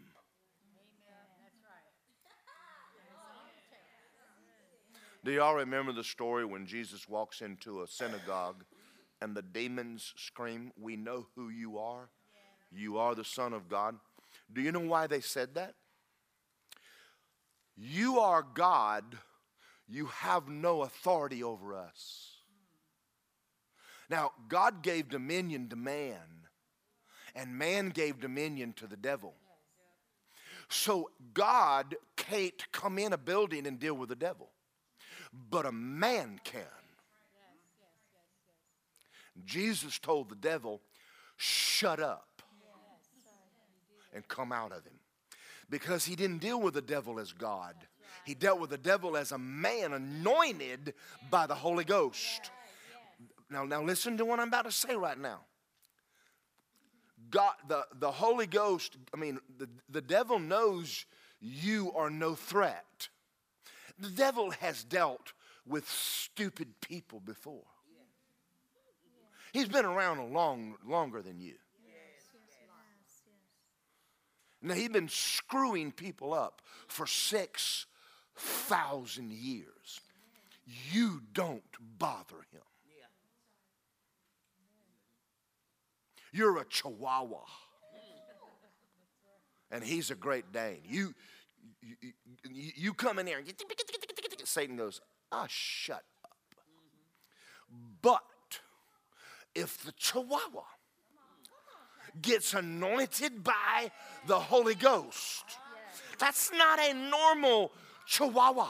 [5.29, 8.65] Do y'all remember the story when Jesus walks into a synagogue
[9.21, 12.09] and the demons scream, We know who you are?
[12.73, 13.97] You are the Son of God.
[14.51, 15.75] Do you know why they said that?
[17.77, 19.19] You are God,
[19.87, 22.39] you have no authority over us.
[24.09, 26.47] Now, God gave dominion to man,
[27.35, 29.35] and man gave dominion to the devil.
[30.71, 34.49] So, God can't come in a building and deal with the devil
[35.51, 36.63] but a man can.
[39.45, 40.81] Jesus told the devil,
[41.37, 42.43] Shut up
[44.13, 44.99] and come out of him.
[45.71, 47.75] Because he didn't deal with the devil as God,
[48.25, 50.95] he dealt with the devil as a man anointed
[51.31, 52.51] by the Holy Ghost.
[53.51, 55.41] Now, now listen to what I'm about to say right now.
[57.31, 61.05] God, the, the Holy Ghost, I mean, the, the devil knows
[61.41, 63.09] you are no threat.
[63.99, 65.33] The devil has dealt
[65.67, 67.65] with stupid people before.
[69.53, 71.55] He's been around a long, longer than you.
[74.61, 80.01] Now, he's been screwing people up for 6,000 years.
[80.93, 81.63] You don't
[81.99, 82.61] bother him.
[86.33, 87.45] You're a chihuahua.
[89.71, 90.81] And he's a great Dane.
[90.85, 91.15] You,
[91.83, 92.13] you,
[92.75, 93.53] you come in there and
[94.45, 95.01] Satan goes,
[95.31, 96.37] ah, shut up.
[98.03, 98.23] But
[99.55, 100.63] if the chihuahua
[102.21, 103.91] gets anointed by
[104.27, 105.45] the Holy Ghost,
[106.19, 107.73] that's not a normal
[108.07, 108.69] chihuahua.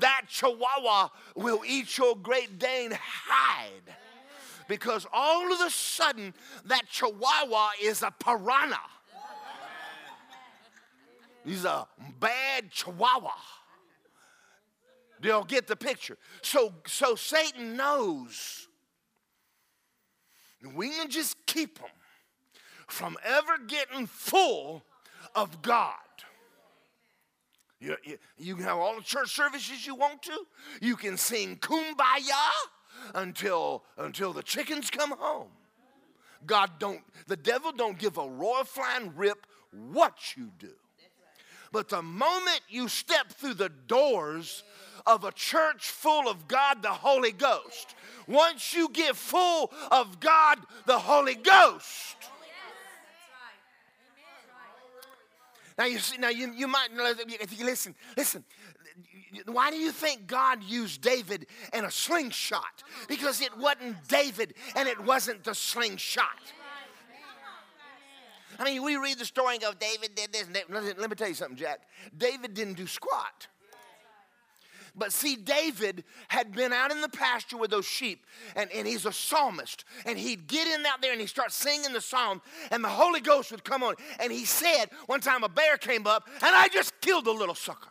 [0.00, 3.94] That chihuahua will eat your Great Dane hide
[4.68, 6.32] because all of a sudden
[6.66, 8.80] that chihuahua is a piranha.
[11.44, 11.86] He's a
[12.18, 13.30] bad chihuahua.
[15.22, 16.16] Y'all get the picture?
[16.42, 18.68] So, so Satan knows
[20.74, 21.88] we can just keep them
[22.86, 24.82] from ever getting full
[25.34, 25.94] of God.
[27.80, 30.46] You, you, you, can have all the church services you want to.
[30.82, 32.50] You can sing kumbaya
[33.14, 35.48] until, until the chickens come home.
[36.44, 40.72] God don't, the devil don't give a royal flying rip what you do.
[41.72, 44.64] But the moment you step through the doors
[45.06, 47.94] of a church full of God, the Holy Ghost,
[48.26, 52.16] once you get full of God, the Holy Ghost,
[55.80, 58.44] Now you see, now you, you might know if you listen, listen.
[59.46, 62.82] Why do you think God used David and a slingshot?
[63.08, 66.52] Because it wasn't David and it wasn't the slingshot.
[68.60, 70.46] I mean, we read the story and go, David did this.
[70.68, 71.80] Let me tell you something, Jack.
[72.16, 73.48] David didn't do squat.
[74.94, 79.06] But see, David had been out in the pasture with those sheep, and, and he's
[79.06, 79.84] a psalmist.
[80.04, 83.20] And he'd get in out there and he'd start singing the psalm, and the Holy
[83.20, 83.94] Ghost would come on.
[84.18, 87.54] And he said, one time a bear came up, and I just killed a little
[87.54, 87.88] sucker.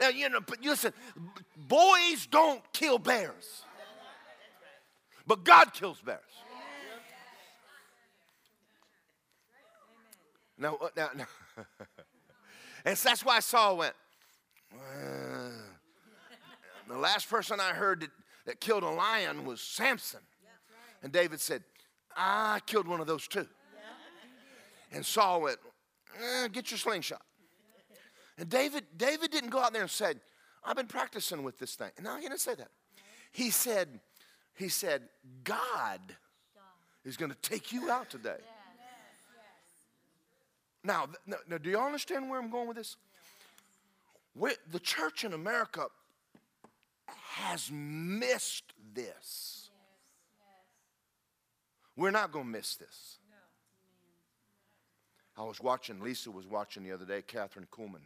[0.00, 0.92] Now, you know, but you listen,
[1.68, 3.62] boys don't kill bears,
[5.26, 6.20] but God kills bears.
[10.62, 10.78] Uh, no.
[10.96, 11.26] now.
[12.84, 13.94] and so that's why Saul went,
[14.72, 15.52] well,
[16.88, 18.10] the last person I heard that,
[18.46, 20.20] that killed a lion was Samson.
[21.02, 21.62] And David said,
[22.16, 23.46] I killed one of those too.
[24.92, 25.58] And Saul went,
[26.18, 27.22] eh, Get your slingshot.
[28.38, 30.20] And David, David didn't go out there and said,
[30.64, 31.90] I've been practicing with this thing.
[32.02, 32.68] No, he didn't say that.
[33.32, 34.00] He said,
[34.54, 35.02] he said,
[35.42, 36.00] God
[37.04, 38.38] is going to take you out today.
[40.84, 42.96] Now, now, do y'all understand where I'm going with this?
[44.70, 45.86] The church in America
[47.06, 49.70] has missed this.
[51.96, 53.18] We're not going to miss this.
[55.36, 58.02] I was watching, Lisa was watching the other day, Kathryn Kuhlman.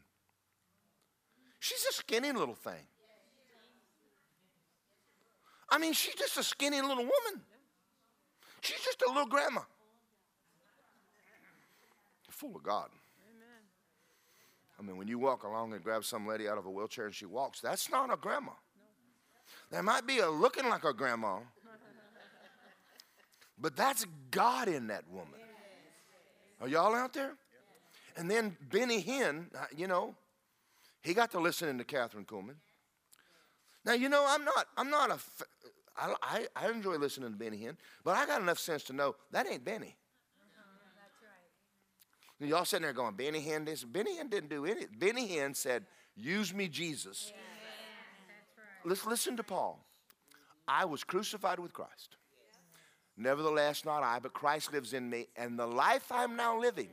[1.58, 2.86] She's a skinny little thing.
[5.68, 7.42] I mean, she's just a skinny little woman.
[8.60, 9.62] She's just a little grandma.
[12.38, 12.88] Full of God.
[13.28, 13.64] Amen.
[14.78, 17.14] I mean, when you walk along and grab some lady out of a wheelchair and
[17.14, 18.52] she walks, that's not a grandma.
[19.72, 21.40] There might be a looking like a grandma,
[23.58, 25.40] but that's God in that woman.
[26.60, 27.32] Are y'all out there?
[28.16, 30.14] And then Benny Hinn, uh, you know,
[31.02, 32.54] he got to listening to Kathryn Kuhlman.
[33.84, 35.18] Now, you know, I'm not, I'm not a,
[35.96, 39.16] I, I, I enjoy listening to Benny Hinn, but I got enough sense to know
[39.32, 39.96] that ain't Benny.
[42.40, 43.82] Y'all sitting there going, Benny Hinn this.
[43.82, 44.96] Benny Hinn didn't do anything.
[44.96, 45.84] Benny Hinn said,
[46.16, 47.32] use me, Jesus.
[47.34, 47.42] Yeah.
[48.84, 49.84] Let's listen to Paul.
[50.68, 52.16] I was crucified with Christ.
[53.16, 55.26] Nevertheless, not I, but Christ lives in me.
[55.34, 56.90] And the life I'm now living,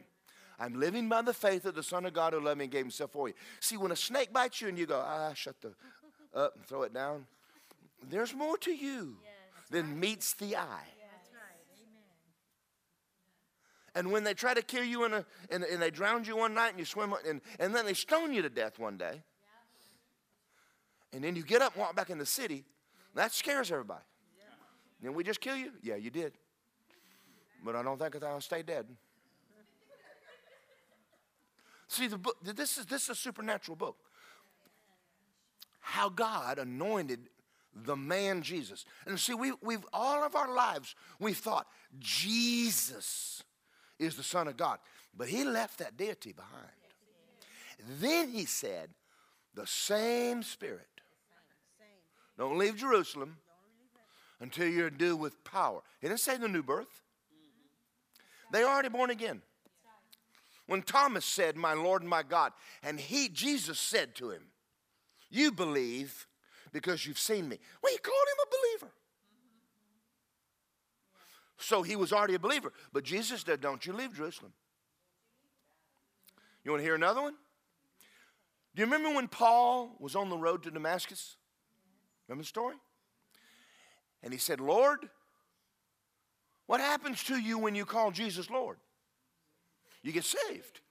[0.60, 2.82] I'm living by the faith of the Son of God who loved me and gave
[2.82, 3.36] himself for you.
[3.60, 5.74] See, when a snake bites you and you go, ah, shut the
[6.34, 7.28] up and throw it down,
[8.10, 9.18] there's more to you
[9.70, 10.88] than meets the eye.
[13.96, 16.54] And when they try to kill you in a, and, and they drowned you one
[16.54, 19.24] night and you swim, and, and then they stone you to death one day,
[21.14, 22.66] and then you get up and walk back in the city,
[23.14, 24.04] that scares everybody.
[25.02, 25.72] Then we just kill you?
[25.82, 26.34] Yeah, you did.
[27.64, 28.86] But I don't think I'll stay dead.
[31.88, 33.98] See, the book, this is, this is a supernatural book.
[35.80, 37.30] How God anointed
[37.76, 38.86] the man Jesus.
[39.06, 41.68] And see, we, we've all of our lives, we've thought
[42.00, 43.44] Jesus
[44.00, 44.80] is the Son of God.
[45.16, 46.72] But he left that deity behind.
[48.00, 48.90] Then he said,
[49.56, 50.88] the same Spirit
[52.38, 53.38] don't leave Jerusalem
[54.42, 55.82] until you're due with power.
[56.02, 57.02] He didn't say the new birth.
[58.52, 59.42] They already born again.
[60.68, 62.52] When Thomas said, My Lord and my God,
[62.84, 64.42] and he, Jesus said to him,
[65.30, 66.28] You believe
[66.74, 67.58] because you've seen me.
[67.82, 68.94] Well, he called him a believer.
[71.58, 72.74] So he was already a believer.
[72.92, 74.54] But Jesus said, Don't you leave Jerusalem.
[76.64, 77.36] You want to hear another one?
[78.76, 81.38] Do you remember when Paul was on the road to Damascus?
[82.28, 82.76] Remember the story?
[84.22, 85.00] And he said, Lord,
[86.66, 88.78] what happens to you when you call Jesus Lord?
[90.02, 90.82] You get saved.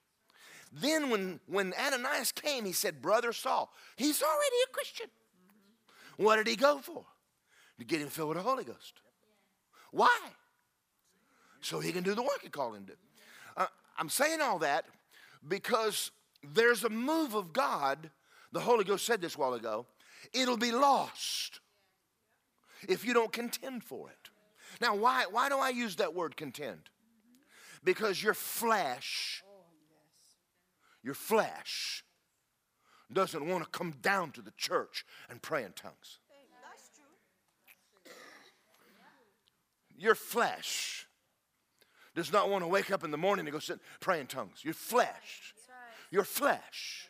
[0.73, 5.07] Then, when, when Ananias came, he said, Brother Saul, he's already a Christian.
[6.17, 7.05] What did he go for?
[7.79, 8.95] To get him filled with the Holy Ghost.
[9.91, 10.19] Why?
[11.65, 12.93] So he can do the work he called him to.
[13.57, 14.85] Uh, I'm saying all that
[15.49, 16.11] because
[16.53, 18.11] there's a move of God.
[18.53, 19.87] The Holy Ghost said this a while ago
[20.35, 21.61] it'll be lost
[22.87, 24.29] if you don't contend for it.
[24.79, 26.91] Now, why, why do I use that word contend?
[27.83, 29.43] Because your flesh,
[31.03, 32.05] your flesh,
[33.11, 36.19] doesn't want to come down to the church and pray in tongues.
[39.97, 41.07] Your flesh
[42.15, 44.27] does not want to wake up in the morning and go sit and pray in
[44.27, 44.65] tongues.
[44.65, 45.55] Your flesh.
[46.11, 47.09] Your flesh.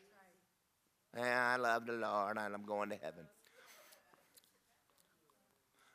[1.17, 3.27] Yeah, I love the Lord and I'm going to heaven.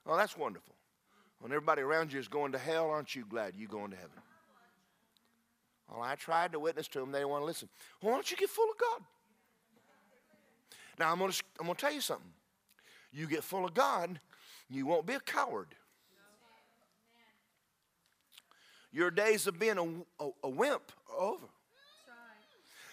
[0.05, 0.75] Oh, that's wonderful.
[1.39, 4.11] When everybody around you is going to hell, aren't you glad you're going to heaven?
[5.89, 7.11] Well, I tried to witness to them.
[7.11, 7.69] They didn't want to listen.
[8.01, 9.01] Well, why don't you get full of God?
[10.99, 12.31] Now, I'm going to, I'm going to tell you something.
[13.11, 14.19] You get full of God,
[14.69, 15.69] you won't be a coward.
[18.91, 21.45] Your days of being a, a, a wimp are over.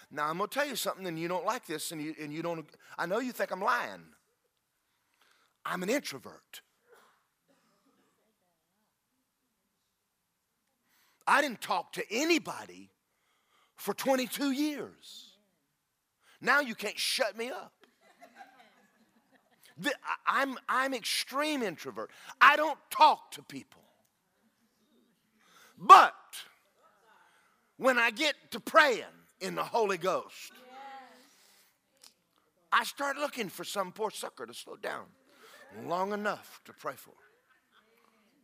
[0.09, 2.31] Now, I'm going to tell you something, and you don't like this, and you, and
[2.31, 2.65] you don't,
[2.97, 4.03] I know you think I'm lying.
[5.65, 6.61] I'm an introvert.
[11.27, 12.89] I didn't talk to anybody
[13.75, 15.33] for 22 years.
[16.39, 17.73] Now you can't shut me up.
[20.25, 22.11] I'm, I'm extreme introvert.
[22.39, 23.81] I don't talk to people.
[25.77, 26.13] But
[27.77, 29.03] when I get to praying
[29.39, 30.51] in the Holy Ghost,
[32.71, 35.05] I start looking for some poor sucker to slow down
[35.85, 37.13] long enough to pray for.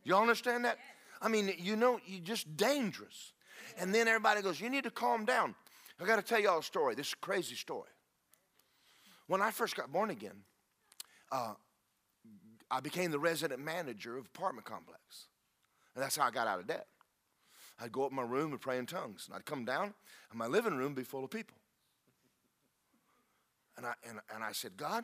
[0.03, 0.77] You understand that?
[1.21, 3.33] I mean, you know, you're just dangerous.
[3.77, 5.55] And then everybody goes, You need to calm down.
[6.01, 6.95] I got to tell y'all a story.
[6.95, 7.89] This is a crazy story.
[9.27, 10.35] When I first got born again,
[11.31, 11.53] uh,
[12.69, 15.27] I became the resident manager of apartment complex.
[15.95, 16.87] And that's how I got out of debt.
[17.79, 19.25] I'd go up in my room and pray in tongues.
[19.27, 19.93] And I'd come down,
[20.29, 21.57] and my living room would be full of people.
[23.77, 25.03] And I, and, and I said, God,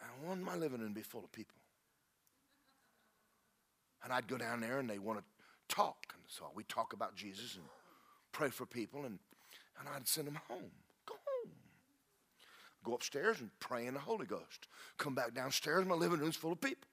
[0.00, 1.56] I want my living room to be full of people.
[4.04, 5.24] And I'd go down there, and they want to
[5.74, 6.06] talk.
[6.14, 7.64] And so we'd talk about Jesus and
[8.32, 9.18] pray for people, and,
[9.78, 10.70] and I'd send them home.
[11.06, 11.52] Go home.
[12.84, 14.68] Go upstairs and pray in the Holy Ghost.
[14.98, 16.88] Come back downstairs, my living room's full of people.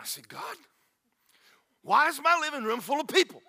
[0.00, 0.56] I said, God,
[1.82, 3.40] why is my living room full of people?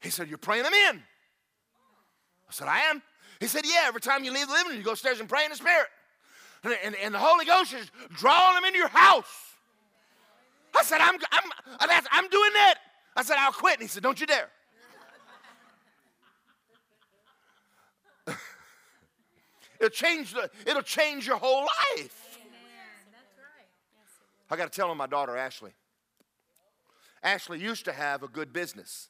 [0.00, 0.96] He said, You're praying them in.
[0.96, 3.02] I said, I am.
[3.40, 5.44] He said, Yeah, every time you leave the living room, you go upstairs and pray
[5.44, 5.88] in the Spirit.
[6.62, 9.54] And, and, and the Holy Ghost is drawing them into your house.
[10.76, 11.50] I said, I'm, I'm,
[12.10, 12.74] I'm doing that.
[13.16, 13.74] I said, I'll quit.
[13.74, 14.50] And he said, Don't you dare.
[19.78, 21.66] it'll, change the, it'll change your whole
[21.96, 22.38] life.
[24.50, 25.72] I got to tell on my daughter, Ashley.
[27.24, 29.08] Ashley used to have a good business.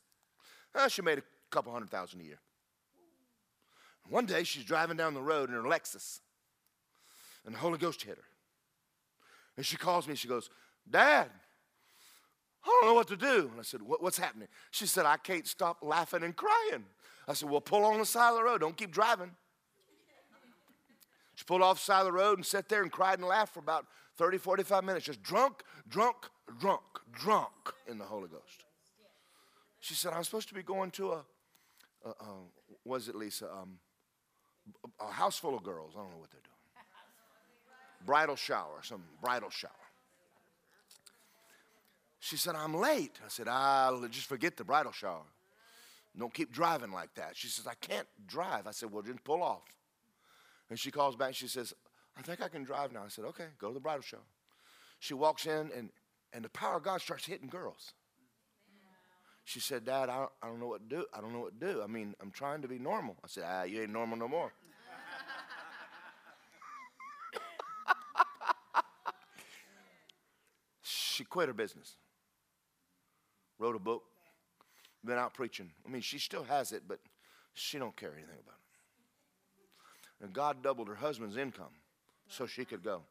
[0.74, 2.38] Uh, she made a couple hundred thousand a year.
[4.08, 6.20] One day she's driving down the road in her Lexus,
[7.44, 8.24] and the Holy Ghost hit her.
[9.56, 10.48] And she calls me, she goes,
[10.88, 11.28] Dad,
[12.64, 13.50] I don't know what to do.
[13.50, 14.48] And I said, what, What's happening?
[14.70, 16.84] She said, I can't stop laughing and crying.
[17.26, 18.60] I said, Well, pull on the side of the road.
[18.60, 19.30] Don't keep driving.
[21.34, 23.54] She pulled off the side of the road and sat there and cried and laughed
[23.54, 23.86] for about
[24.18, 26.16] 30, 45 minutes, just drunk, drunk,
[26.58, 26.82] drunk,
[27.12, 27.52] drunk
[27.86, 28.64] in the Holy Ghost.
[29.80, 31.24] She said, I'm supposed to be going to a,
[32.04, 32.26] a, a
[32.84, 33.50] was it Lisa?
[33.50, 33.78] Um,
[35.00, 35.92] a house full of girls.
[35.94, 36.54] I don't know what they're doing.
[38.06, 39.70] Bridal shower, some bridal shower.
[42.20, 43.20] She said, I'm late.
[43.22, 45.24] I said, I'll just forget the bridal shower.
[46.18, 47.36] Don't keep driving like that.
[47.36, 48.66] She says, I can't drive.
[48.66, 49.62] I said, Well, just pull off.
[50.70, 51.34] And she calls back.
[51.34, 51.74] She says,
[52.16, 53.02] I think I can drive now.
[53.04, 54.20] I said, Okay, go to the bridal shower.
[55.00, 55.90] She walks in, and,
[56.34, 57.94] and the power of God starts hitting girls.
[59.44, 61.06] She said, Dad, I don't, I don't know what to do.
[61.14, 61.82] I don't know what to do.
[61.82, 63.16] I mean, I'm trying to be normal.
[63.22, 64.52] I said, Ah, you ain't normal no more.
[70.82, 71.96] she quit her business
[73.58, 74.02] wrote a book,
[75.04, 75.70] been out preaching.
[75.86, 76.98] I mean, she still has it, but
[77.52, 78.58] she don't care anything about
[80.20, 80.24] it.
[80.24, 81.72] And God doubled her husband's income
[82.28, 83.02] so she could go.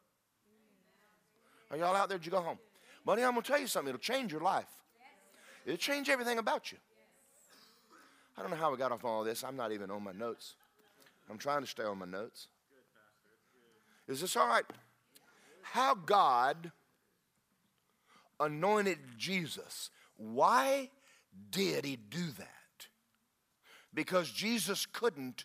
[1.70, 2.18] Are y'all out there?
[2.18, 2.58] Did you go home?
[3.04, 3.88] Buddy, I'm going to tell you something.
[3.88, 4.68] It'll change your life.
[5.66, 6.78] It'll change everything about you.
[8.36, 9.44] I don't know how we got off all this.
[9.44, 10.54] I'm not even on my notes.
[11.30, 12.48] I'm trying to stay on my notes.
[14.08, 14.64] Is this all right?
[15.62, 16.72] How God
[18.40, 20.90] anointed Jesus why
[21.50, 22.48] did he do that?
[23.92, 25.44] Because Jesus couldn't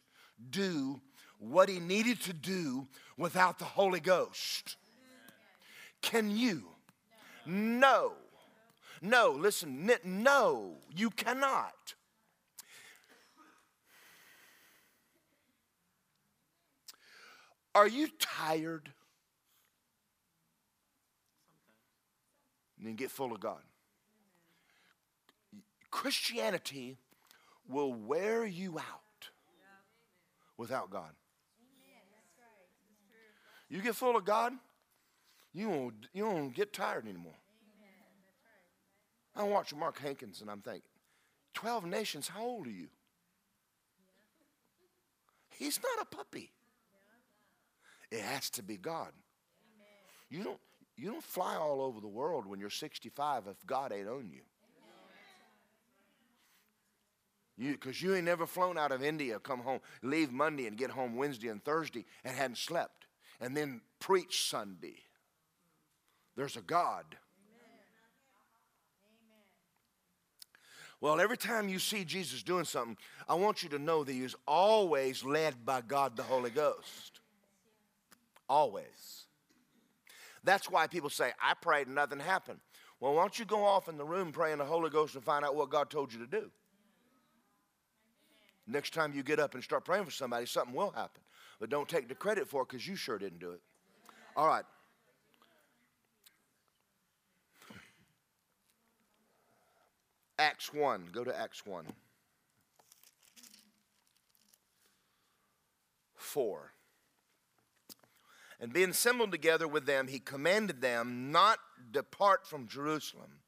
[0.49, 1.01] do
[1.38, 2.88] what he needed to do
[3.18, 4.78] without the Holy Ghost.
[6.01, 6.66] Can you?
[7.49, 8.13] No.
[9.01, 11.95] No, listen, no, you cannot.
[17.73, 18.91] Are you tired?
[22.81, 23.61] then get full of God.
[25.91, 26.97] Christianity
[27.67, 29.29] will wear you out
[30.55, 31.11] without God.
[33.69, 34.53] You get full of God,
[35.53, 37.33] you won't, you won't get tired anymore.
[39.35, 40.81] I watch Mark Hankins and I'm thinking,
[41.53, 42.87] 12 nations, how old are you?
[45.49, 46.51] He's not a puppy.
[48.11, 49.11] It has to be God.
[50.29, 50.59] You don't,
[50.95, 54.41] you don't fly all over the world when you're 65 if God ain't on you.
[57.71, 60.91] Because you, you ain't never flown out of India, come home, leave Monday and get
[60.91, 63.07] home Wednesday and Thursday and hadn't slept,
[63.41, 64.95] and then preach Sunday.
[66.39, 67.03] There's a God.
[71.01, 72.95] Well, every time you see Jesus doing something,
[73.27, 77.19] I want you to know that he is always led by God the Holy Ghost.
[78.47, 79.25] Always.
[80.45, 82.59] That's why people say, I prayed and nothing happened.
[83.01, 85.43] Well, why don't you go off in the room praying the Holy Ghost and find
[85.43, 86.49] out what God told you to do?
[88.65, 91.21] Next time you get up and start praying for somebody, something will happen.
[91.59, 93.61] But don't take the credit for it because you sure didn't do it.
[94.37, 94.63] All right.
[100.39, 101.09] Acts 1.
[101.11, 101.85] Go to Acts 1.
[106.15, 106.71] 4.
[108.61, 111.59] And being assembled together with them, he commanded them not
[111.91, 113.41] depart from Jerusalem,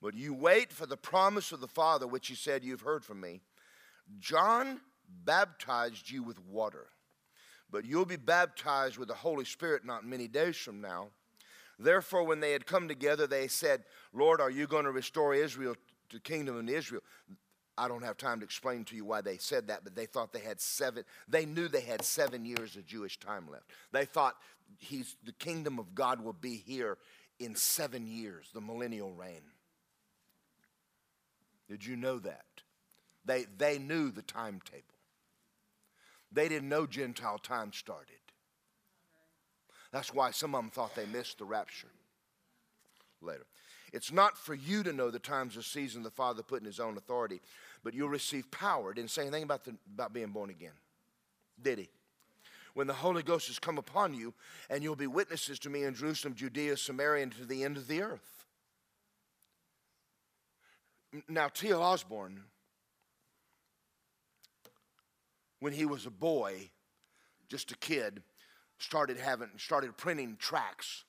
[0.00, 3.20] but you wait for the promise of the Father, which he said, You've heard from
[3.20, 3.42] me.
[4.18, 4.80] John
[5.24, 6.86] baptized you with water,
[7.70, 11.08] but you'll be baptized with the Holy Spirit not many days from now.
[11.78, 15.74] Therefore, when they had come together, they said, Lord, are you going to restore Israel
[16.10, 17.02] to kingdom in Israel?
[17.78, 20.32] I don't have time to explain to you why they said that, but they thought
[20.32, 23.70] they had seven, they knew they had seven years of Jewish time left.
[23.92, 24.36] They thought
[24.78, 26.98] he's, the kingdom of God will be here
[27.38, 29.40] in seven years, the millennial reign.
[31.68, 32.44] Did you know that?
[33.24, 34.82] They, they knew the timetable.
[36.32, 38.16] They didn't know Gentile time started.
[39.92, 41.90] That's why some of them thought they missed the rapture
[43.20, 43.46] later.
[43.92, 46.80] It's not for you to know the times or season the Father put in His
[46.80, 47.40] own authority,
[47.82, 48.92] but you'll receive power.
[48.94, 50.72] Didn't say anything about, the, about being born again,
[51.60, 51.88] did He?
[52.74, 54.32] When the Holy Ghost has come upon you,
[54.68, 57.88] and you'll be witnesses to me in Jerusalem, Judea, Samaria, and to the end of
[57.88, 58.44] the earth.
[61.28, 61.82] Now, T.L.
[61.82, 62.44] Osborn,
[65.58, 66.70] when he was a boy,
[67.48, 68.22] just a kid,
[68.78, 71.04] started having started printing tracts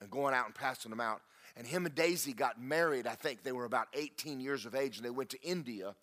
[0.00, 1.22] and going out and passing them out.
[1.56, 4.96] And him and Daisy got married, I think they were about 18 years of age,
[4.96, 5.94] and they went to India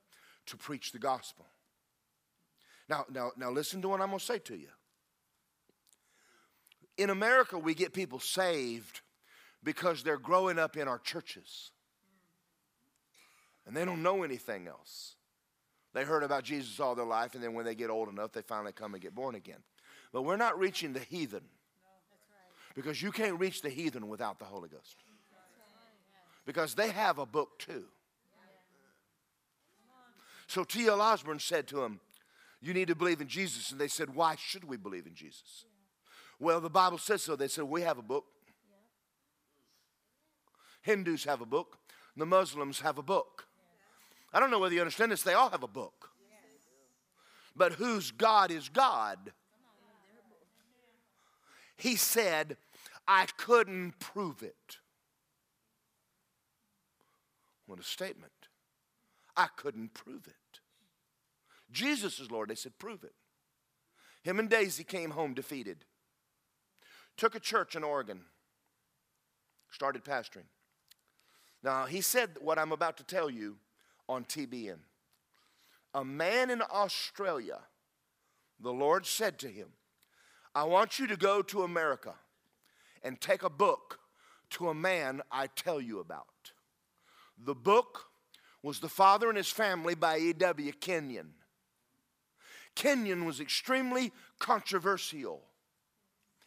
[0.48, 1.46] to preach the gospel.
[2.88, 4.70] Now, now, now listen to what I'm going to say to you.
[6.98, 9.02] In America, we get people saved
[9.64, 11.72] because they're growing up in our churches.
[13.66, 15.16] And they don't know anything else.
[15.94, 18.42] They heard about Jesus all their life, and then when they get old enough, they
[18.42, 19.64] finally come and get born again.
[20.12, 21.44] But we're not reaching the heathen.
[22.76, 24.96] Because you can't reach the heathen without the Holy Ghost
[26.50, 27.84] because they have a book too.
[30.48, 31.00] So T.L.
[31.00, 32.00] Osborn said to him,
[32.60, 33.70] You need to believe in Jesus.
[33.70, 35.66] And they said, Why should we believe in Jesus?
[36.40, 37.36] Well, the Bible says so.
[37.36, 38.26] They said, We have a book.
[40.82, 41.78] Hindus have a book.
[42.18, 43.46] The Muslims have a book.
[44.34, 46.10] I don't know whether you understand this, they all have a book.
[47.56, 49.34] But whose God is God?
[51.78, 52.58] He said,
[53.08, 54.80] I couldn't prove it.
[57.70, 58.34] What a statement.
[59.38, 60.60] I couldn't prove it.
[61.72, 62.50] Jesus is Lord.
[62.50, 63.14] They said, prove it.
[64.24, 65.86] Him and Daisy came home defeated.
[67.16, 68.22] Took a church in Oregon.
[69.70, 70.48] Started pastoring.
[71.62, 73.58] Now, he said what I'm about to tell you
[74.08, 74.80] on TBN.
[75.94, 77.60] A man in Australia,
[78.60, 79.68] the Lord said to him,
[80.56, 82.16] I want you to go to America
[83.04, 84.00] and take a book
[84.50, 86.26] to a man I tell you about.
[87.44, 88.06] The book
[88.62, 90.72] was The Father and His Family by E.W.
[90.74, 91.34] Kenyon.
[92.76, 95.42] Kenyon was extremely controversial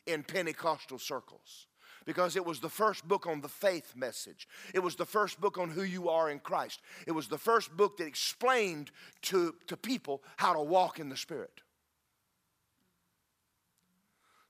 [0.07, 1.67] in Pentecostal circles
[2.05, 4.49] because it was the first book on the faith message.
[4.75, 6.81] It was the first book on who you are in Christ.
[7.07, 8.91] It was the first book that explained
[9.23, 11.62] to, to people how to walk in the Spirit.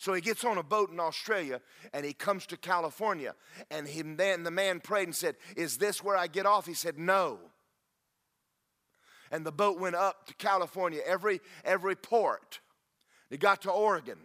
[0.02, 1.60] So he gets on a boat in Australia
[1.92, 3.36] and he comes to California.
[3.70, 6.66] And he, then the man prayed and said, Is this where I get off?
[6.66, 7.38] He said, No.
[9.30, 12.58] And the boat went up to California, every, every port.
[13.30, 14.18] He got to Oregon.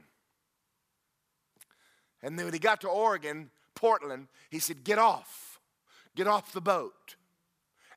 [2.23, 5.59] And then when he got to Oregon, Portland, he said, Get off.
[6.15, 7.17] Get off the boat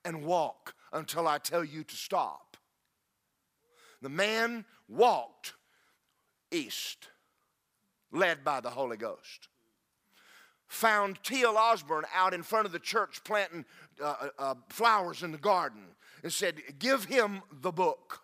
[0.05, 2.59] and walk until I tell you to stop.
[4.03, 5.55] The man walked
[6.53, 7.09] east,
[8.13, 9.49] led by the Holy Ghost.
[10.69, 11.57] Found T.L.
[11.57, 13.65] Osborn out in front of the church planting
[14.01, 15.83] uh, uh, uh, flowers in the garden
[16.23, 18.21] and said, Give him the book.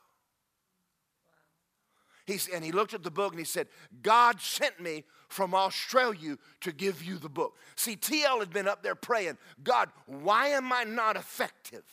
[2.26, 3.68] He's, and he looked at the book and he said,
[4.03, 7.57] God sent me from Australia to give you the book.
[7.76, 11.84] See, TL had been up there praying, God, why am I not effective?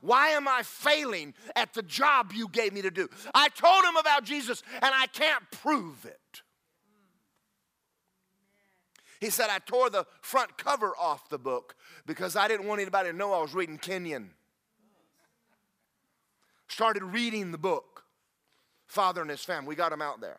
[0.00, 3.08] Why am I failing at the job you gave me to do?
[3.34, 6.18] I told him about Jesus and I can't prove it.
[9.20, 13.10] He said, I tore the front cover off the book because I didn't want anybody
[13.10, 14.30] to know I was reading Kenyon.
[16.68, 17.94] Started reading the book
[18.86, 19.68] father and his family.
[19.68, 20.38] We got him out there.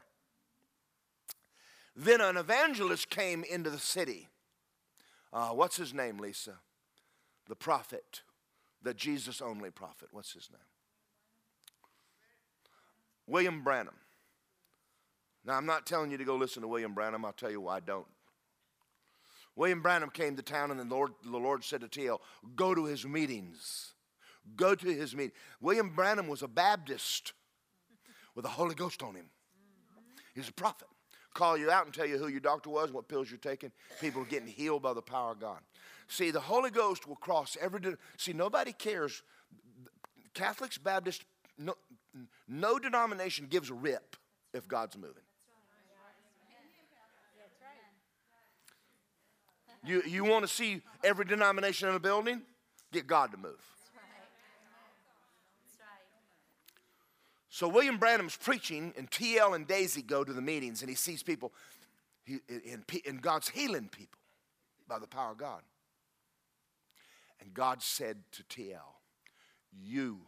[1.95, 4.29] Then an evangelist came into the city.
[5.31, 6.55] Uh, what's his name, Lisa?
[7.47, 8.21] The prophet,
[8.81, 10.09] the Jesus only prophet.
[10.11, 10.59] What's his name?
[13.27, 13.95] William Branham.
[15.45, 17.23] Now, I'm not telling you to go listen to William Branham.
[17.23, 18.07] I'll tell you why I don't.
[19.55, 22.21] William Branham came to town, and the Lord, the Lord said to T.L.,
[22.55, 23.93] Go to his meetings.
[24.55, 25.31] Go to his meeting.
[25.61, 27.33] William Branham was a Baptist
[28.35, 29.25] with the Holy Ghost on him.
[30.33, 30.87] He's a prophet.
[31.33, 33.71] Call you out and tell you who your doctor was, what pills you're taking.
[33.99, 35.59] People are getting healed by the power of God.
[36.07, 37.79] See, the Holy Ghost will cross every.
[37.79, 39.23] De- See, nobody cares.
[40.33, 41.25] Catholics, Baptists,
[41.57, 41.75] no,
[42.47, 44.15] no denomination gives a rip
[44.53, 45.23] if God's moving.
[49.85, 52.41] You, you want to see every denomination in a building?
[52.91, 53.59] Get God to move.
[57.49, 61.23] So William Branham's preaching, and TL and Daisy go to the meetings, and he sees
[61.23, 61.53] people,
[62.25, 64.19] he, and, and God's healing people
[64.89, 65.61] by the power of God.
[67.39, 68.79] And God said to TL,
[69.71, 70.19] You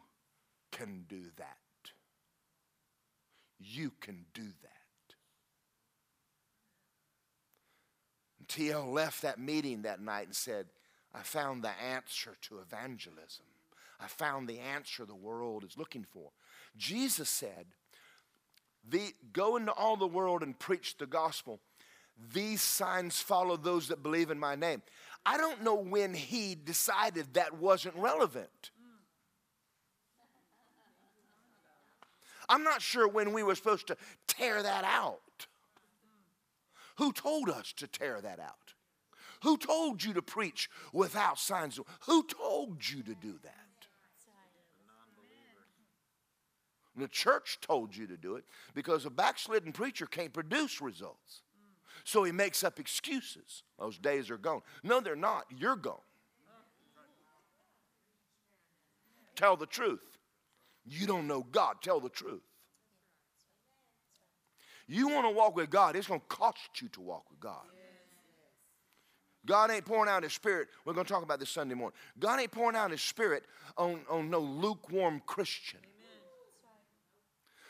[0.72, 1.58] can do that.
[3.60, 5.16] You can do that.
[8.37, 10.68] And TL left that meeting that night and said,
[11.14, 13.46] I found the answer to evangelism.
[14.00, 16.30] I found the answer the world is looking for.
[16.78, 17.66] Jesus said,
[18.88, 21.60] the, Go into all the world and preach the gospel.
[22.34, 24.82] These signs follow those that believe in my name.
[25.26, 28.72] I don't know when he decided that wasn't relevant.
[32.50, 35.48] I'm not sure when we were supposed to tear that out.
[36.98, 38.74] Who told us to tear that out?
[39.44, 41.80] Who told you to preach without signs?
[42.06, 43.54] Who told you to do that?
[46.96, 51.44] The church told you to do it because a backslidden preacher can't produce results.
[52.04, 53.64] So he makes up excuses.
[53.78, 54.62] Those days are gone.
[54.82, 55.46] No, they're not.
[55.56, 56.00] You're gone.
[59.36, 60.18] Tell the truth.
[60.84, 61.76] You don't know God.
[61.84, 62.47] Tell the truth.
[64.88, 67.66] You want to walk with God, it's going to cost you to walk with God.
[69.46, 70.68] God ain't pouring out his spirit.
[70.86, 71.98] We're going to talk about this Sunday morning.
[72.20, 73.46] God ain't pouring out his spirit
[73.78, 75.80] on, on no lukewarm Christian.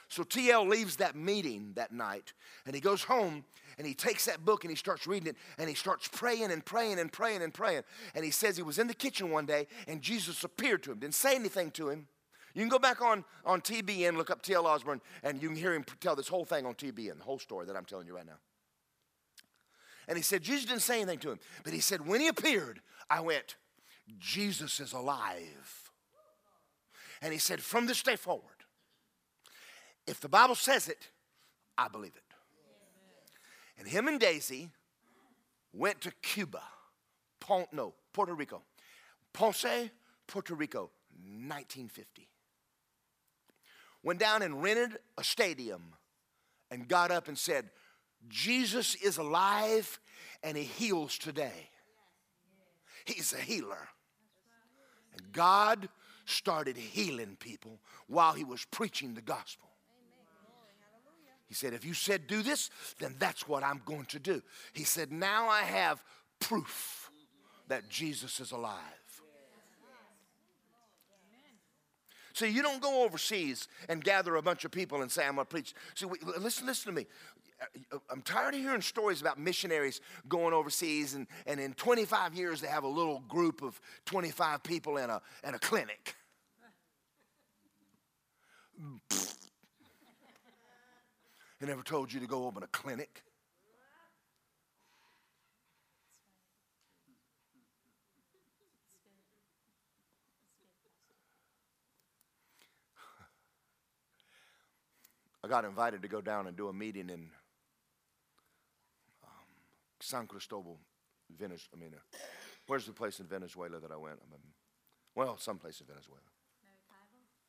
[0.10, 2.34] So TL leaves that meeting that night
[2.66, 3.44] and he goes home
[3.78, 6.64] and he takes that book and he starts reading it and he starts praying and
[6.66, 7.84] praying and praying and praying.
[8.16, 11.00] And he says he was in the kitchen one day and Jesus appeared to him,
[11.00, 12.08] didn't say anything to him.
[12.58, 15.76] You can go back on, on TBN, look up TL Osborn, and you can hear
[15.76, 18.26] him tell this whole thing on TBN, the whole story that I'm telling you right
[18.26, 18.40] now.
[20.08, 22.82] And he said, Jesus didn't say anything to him, but he said, when he appeared,
[23.12, 23.58] I went,
[24.18, 25.92] Jesus is alive.
[27.22, 28.42] And he said, from this day forward,
[30.08, 31.10] if the Bible says it,
[31.78, 32.24] I believe it.
[33.78, 34.72] And him and Daisy
[35.74, 36.64] went to Cuba,
[37.40, 38.64] Pon- no, Puerto Rico.
[39.32, 39.92] Ponce,
[40.26, 42.28] Puerto Rico, 1950.
[44.04, 45.82] Went down and rented a stadium
[46.72, 47.70] and got up and said,
[48.30, 50.00] Jesus is alive
[50.44, 51.70] and he heals today.
[53.06, 53.88] He's a healer.
[55.14, 55.90] And God
[56.26, 59.68] started healing people while he was preaching the gospel.
[61.48, 62.70] He said, If you said do this,
[63.00, 64.42] then that's what I'm going to do.
[64.74, 66.04] He said, Now I have
[66.40, 67.10] proof
[67.70, 68.82] that Jesus is alive.
[72.38, 75.48] See, you don't go overseas and gather a bunch of people and say, I'm going
[75.48, 75.74] to preach.
[75.96, 76.06] See,
[76.38, 77.08] listen, listen to me.
[77.60, 82.36] Uh, uh, I'm tired of hearing stories about missionaries going overseas, and, and in 25
[82.36, 86.16] years, they have a little group of 25 people in a, in a clinic.
[91.60, 93.24] He never told you to go open a clinic.
[105.44, 107.30] I got invited to go down and do a meeting in
[109.24, 109.30] um,
[110.00, 110.80] San Cristobal,
[111.30, 111.70] Venezuela.
[111.74, 112.18] I mean, uh,
[112.66, 114.16] where's the place in Venezuela that I went?
[114.16, 114.42] I mean,
[115.16, 116.22] well, someplace in Venezuela.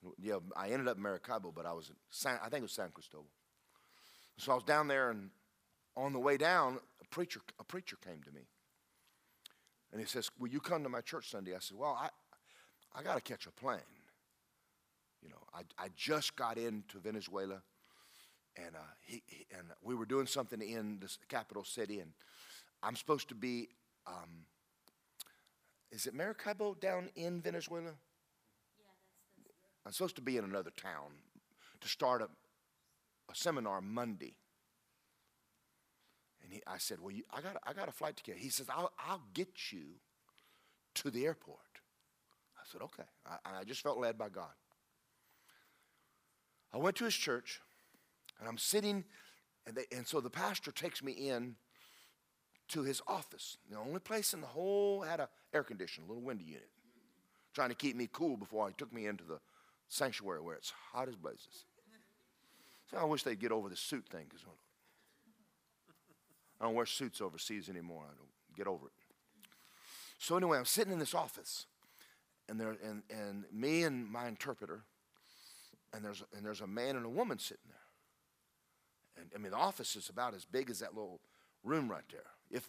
[0.03, 0.15] Maracaibo?
[0.19, 2.73] Yeah, I ended up in Maracaibo, but I was in San, I think it was
[2.73, 3.31] San Cristobal.
[4.37, 5.31] So I was down there, and
[5.97, 8.43] on the way down, a preacher, a preacher came to me.
[9.93, 11.55] And he says, Will you come to my church Sunday?
[11.55, 12.09] I said, Well, I,
[12.95, 13.81] I got to catch a plane.
[15.23, 17.63] You know, I, I just got into Venezuela,
[18.65, 22.13] and, uh, he, he, and we were doing something in the capital city, and
[22.83, 23.69] I'm supposed to be,
[24.07, 24.47] um,
[25.91, 27.85] is it Maracaibo down in Venezuela?
[27.85, 28.85] Yeah,
[29.85, 31.13] that's I'm supposed to be in another town
[31.81, 32.29] to start a,
[33.31, 34.35] a seminar Monday.
[36.43, 38.37] And he, I said, Well, you, I, got, I got a flight ticket.
[38.39, 39.97] He says, I'll, I'll get you
[40.97, 41.59] to the airport.
[42.57, 43.09] I said, Okay.
[43.27, 44.53] I, I just felt led by God.
[46.73, 47.61] I went to his church,
[48.39, 49.05] and I'm sitting,
[49.67, 51.57] and, they, and so the pastor takes me in
[52.69, 53.57] to his office.
[53.71, 56.69] The only place in the whole had a air conditioner, a little window unit,
[57.55, 59.41] trying to keep me cool before he took me into the
[59.89, 61.65] sanctuary where it's hot as blazes.
[62.91, 64.45] So I wish they'd get over the suit thing because
[66.61, 68.05] I don't wear suits overseas anymore.
[68.05, 68.93] I don't get over it.
[70.19, 71.67] So anyway, I'm sitting in this office,
[72.49, 74.83] and there and, and me and my interpreter,
[75.93, 77.77] and there's and there's a man and a woman sitting there.
[79.19, 81.21] And I mean, the office is about as big as that little
[81.65, 82.21] room right there.
[82.51, 82.69] If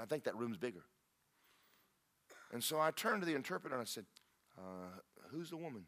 [0.00, 0.82] I think that room's bigger.
[2.52, 4.04] And so I turned to the interpreter and I said,
[4.58, 4.98] uh,
[5.30, 5.86] "Who's the woman?"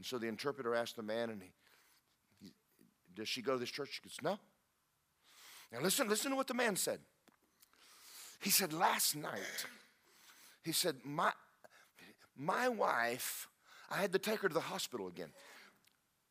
[0.00, 1.52] And so the interpreter asked the man, and he,
[2.40, 2.52] he,
[3.14, 4.00] does she go to this church?
[4.02, 4.38] He goes, no.
[5.70, 7.00] Now listen, listen to what the man said.
[8.40, 9.66] He said, last night,
[10.64, 11.32] he said, my,
[12.34, 13.46] my wife,
[13.90, 15.32] I had to take her to the hospital again.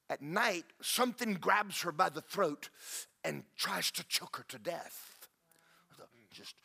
[0.09, 2.69] At night, something grabs her by the throat
[3.23, 5.27] and tries to choke her to death.
[5.99, 6.55] Mm, just,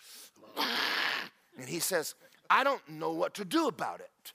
[1.58, 2.14] and he says,
[2.48, 4.32] I don't know what to do about it.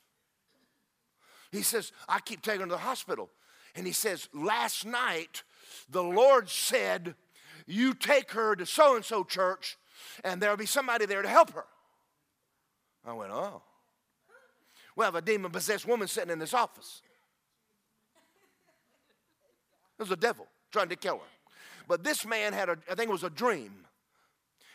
[1.51, 3.29] He says, I keep taking her to the hospital.
[3.75, 5.43] And he says, Last night,
[5.89, 7.15] the Lord said,
[7.65, 9.77] You take her to so and so church,
[10.23, 11.65] and there'll be somebody there to help her.
[13.05, 13.63] I went, Oh.
[14.95, 17.01] We have a demon possessed woman sitting in this office.
[19.99, 21.53] It was a devil trying to kill her.
[21.87, 23.85] But this man had a, I think it was a dream.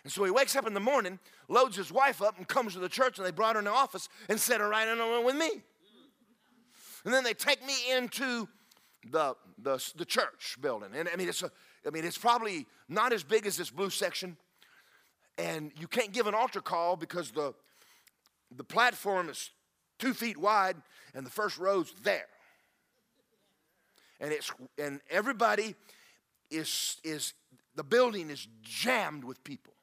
[0.03, 1.19] And so he wakes up in the morning,
[1.49, 3.71] loads his wife up, and comes to the church, and they brought her in the
[3.71, 5.63] office and set her right in the room with me.
[7.05, 8.49] And then they take me into
[9.11, 10.91] the, the, the church building.
[10.95, 11.51] And I mean, it's a,
[11.87, 14.37] I mean, it's probably not as big as this blue section.
[15.39, 17.55] And you can't give an altar call because the,
[18.55, 19.51] the platform is
[19.99, 20.77] two feet wide
[21.15, 22.27] and the first row's there.
[24.25, 25.75] And it's and everybody
[26.51, 27.35] is is
[27.77, 29.75] the building is jammed with people.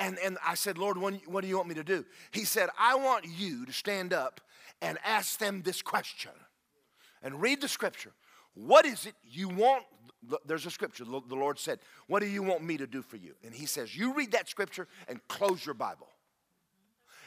[0.00, 2.04] And, and I said, Lord, what, what do you want me to do?
[2.30, 4.40] He said, I want you to stand up
[4.80, 6.30] and ask them this question
[7.22, 8.12] and read the scripture.
[8.54, 9.84] What is it you want?
[10.46, 11.04] There's a scripture.
[11.04, 13.34] The Lord said, What do you want me to do for you?
[13.44, 16.08] And He says, You read that scripture and close your Bible.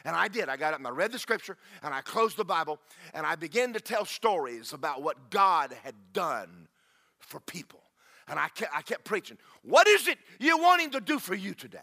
[0.04, 0.48] And I did.
[0.48, 2.78] I got up and I read the scripture and I closed the Bible
[3.14, 6.68] and I began to tell stories about what God had done
[7.20, 7.80] for people.
[8.28, 9.38] And I kept, I kept preaching.
[9.62, 11.78] What is it you want Him to do for you today?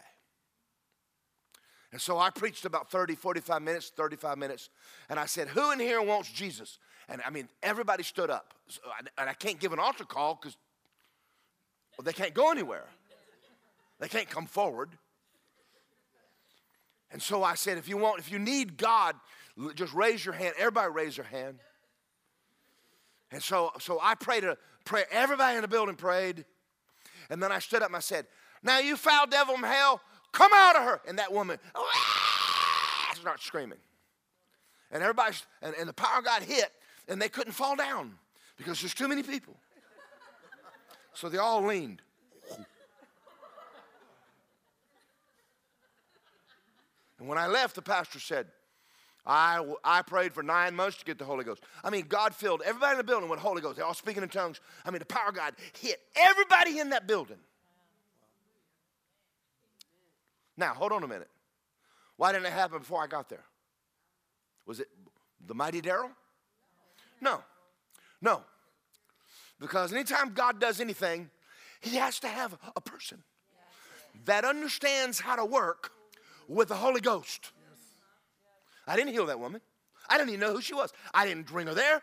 [1.92, 4.70] And so I preached about 30, 45 minutes, 35 minutes,
[5.08, 6.78] and I said, Who in here wants Jesus?
[7.08, 8.54] And I mean, everybody stood up.
[8.68, 10.56] So I, and I can't give an altar call because
[11.98, 12.86] well, they can't go anywhere,
[13.98, 14.90] they can't come forward.
[17.12, 19.16] And so I said, if you want, if you need God,
[19.74, 20.54] just raise your hand.
[20.58, 21.58] Everybody raise their hand.
[23.32, 25.06] And so, so I prayed a prayer.
[25.10, 26.44] Everybody in the building prayed.
[27.28, 28.26] And then I stood up and I said,
[28.62, 30.00] Now you foul devil from hell,
[30.32, 31.00] Come out of her.
[31.08, 31.58] And that woman
[33.14, 33.78] starts screaming.
[34.90, 36.70] And everybody, and, and the power got hit,
[37.08, 38.14] and they couldn't fall down
[38.56, 39.56] because there's too many people.
[41.12, 42.02] So they all leaned.
[47.20, 48.46] And when I left, the pastor said,
[49.26, 51.62] I, I prayed for nine months to get the Holy Ghost.
[51.84, 53.76] I mean, God filled everybody in the building with Holy Ghost.
[53.76, 54.60] They're all speaking in tongues.
[54.84, 57.36] I mean, the power of God hit everybody in that building.
[60.56, 61.28] Now, hold on a minute.
[62.16, 63.44] Why didn't it happen before I got there?
[64.66, 64.88] Was it
[65.46, 66.10] the mighty Daryl?
[67.20, 67.42] No.
[68.22, 68.42] No.
[69.58, 71.28] Because anytime God does anything,
[71.80, 73.22] he has to have a person
[74.24, 75.92] that understands how to work
[76.50, 77.52] with the Holy Ghost.
[78.86, 79.60] I didn't heal that woman.
[80.08, 80.92] I didn't even know who she was.
[81.14, 82.02] I didn't bring her there.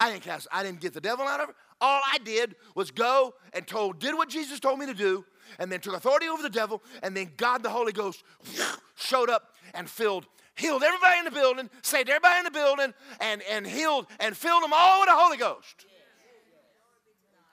[0.00, 1.54] I didn't cast, I didn't get the devil out of her.
[1.80, 5.24] all I did was go and told, did what Jesus told me to do,
[5.58, 8.22] and then took authority over the devil, and then God the Holy Ghost
[8.96, 13.42] showed up and filled, healed everybody in the building, saved everybody in the building, and,
[13.48, 15.86] and healed and filled them all with the Holy Ghost.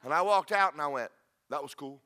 [0.04, 1.12] And I walked out and I went,
[1.50, 2.02] that was cool.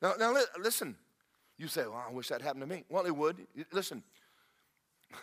[0.00, 0.96] Now, now listen.
[1.58, 2.84] You say, well, I wish that happened to me.
[2.88, 3.46] Well, it would.
[3.70, 4.02] Listen.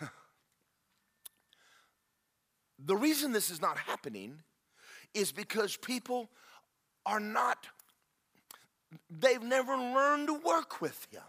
[2.78, 4.38] the reason this is not happening
[5.14, 6.30] is because people
[7.04, 7.66] are not,
[9.10, 11.22] they've never learned to work with Him.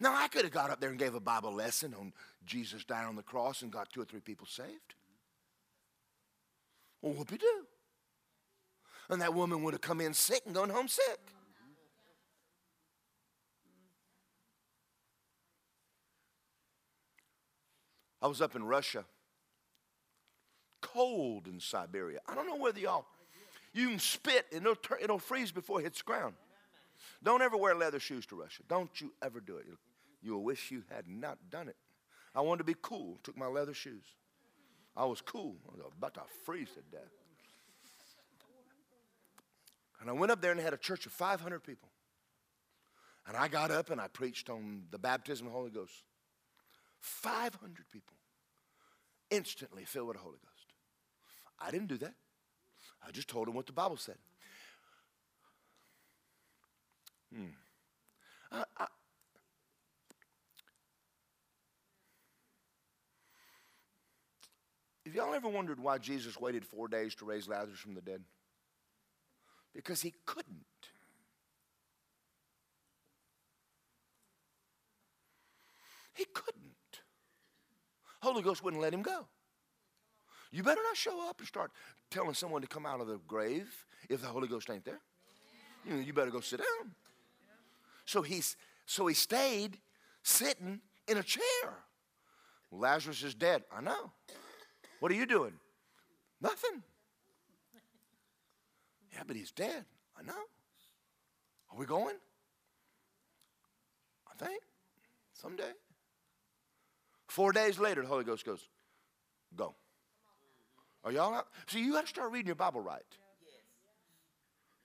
[0.00, 2.12] Now, I could have got up there and gave a Bible lesson on
[2.46, 4.94] Jesus dying on the cross and got two or three people saved.
[7.02, 7.66] Well, whoopie do?
[9.10, 11.18] And that woman would have come in sick and gone home sick.
[18.22, 19.04] I was up in Russia,
[20.80, 22.20] cold in Siberia.
[22.26, 23.04] I don't know whether y'all,
[23.74, 26.34] you can spit and it'll, turn, it'll freeze before it hits the ground.
[27.22, 28.62] Don't ever wear leather shoes to Russia.
[28.66, 29.66] Don't you ever do it.
[30.22, 31.76] You'll wish you had not done it.
[32.34, 34.04] I wanted to be cool, took my leather shoes.
[34.96, 35.56] I was cool.
[35.68, 37.10] I was about to freeze to death.
[40.04, 41.88] And I went up there and had a church of 500 people.
[43.26, 45.94] And I got up and I preached on the baptism of the Holy Ghost.
[47.00, 48.14] 500 people
[49.30, 50.74] instantly filled with the Holy Ghost.
[51.58, 52.12] I didn't do that.
[53.02, 54.18] I just told them what the Bible said.
[57.34, 57.46] Hmm.
[65.06, 68.22] Have y'all ever wondered why Jesus waited four days to raise Lazarus from the dead?
[69.74, 70.64] Because he couldn't.
[76.14, 76.54] He couldn't.
[78.22, 79.26] Holy Ghost wouldn't let him go.
[80.52, 81.72] You better not show up and start
[82.10, 85.00] telling someone to come out of the grave if the Holy Ghost ain't there.
[85.84, 86.92] You, know, you better go sit down.
[88.04, 88.56] So he's
[88.86, 89.78] so he stayed
[90.22, 91.42] sitting in a chair.
[92.70, 93.64] Lazarus is dead.
[93.76, 94.12] I know.
[95.00, 95.54] What are you doing?
[96.40, 96.82] Nothing.
[99.14, 99.84] Yeah, but he's dead.
[100.18, 100.32] I know.
[101.70, 102.16] Are we going?
[104.30, 104.60] I think.
[105.32, 105.72] Someday.
[107.28, 108.68] Four days later, the Holy Ghost goes,
[109.56, 109.74] Go.
[111.04, 111.48] Are y'all out?
[111.66, 113.02] See, you got to start reading your Bible right.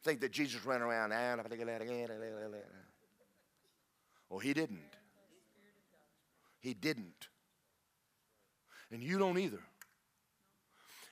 [0.04, 1.12] Think that Jesus ran around
[4.30, 4.80] well, he didn't.
[6.60, 7.28] He didn't.
[8.92, 9.62] And you don't either.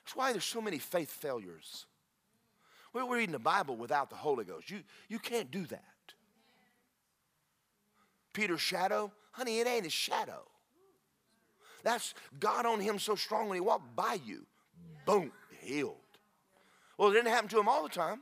[0.04, 1.86] That's why there's so many faith failures.
[3.06, 4.70] We're reading the Bible without the Holy Ghost.
[4.70, 5.84] You, you can't do that.
[8.32, 10.42] Peter's shadow, honey, it ain't his shadow.
[11.82, 14.46] That's God on him so strong when he walked by you.
[15.06, 15.96] Boom, healed.
[16.96, 18.20] Well, it didn't happen to him all the time.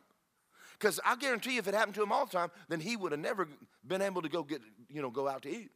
[0.79, 3.13] Because I guarantee you, if it happened to him all the time, then he would
[3.13, 3.49] have never
[3.87, 4.61] been able to go get,
[4.91, 5.71] you know, go out to eat.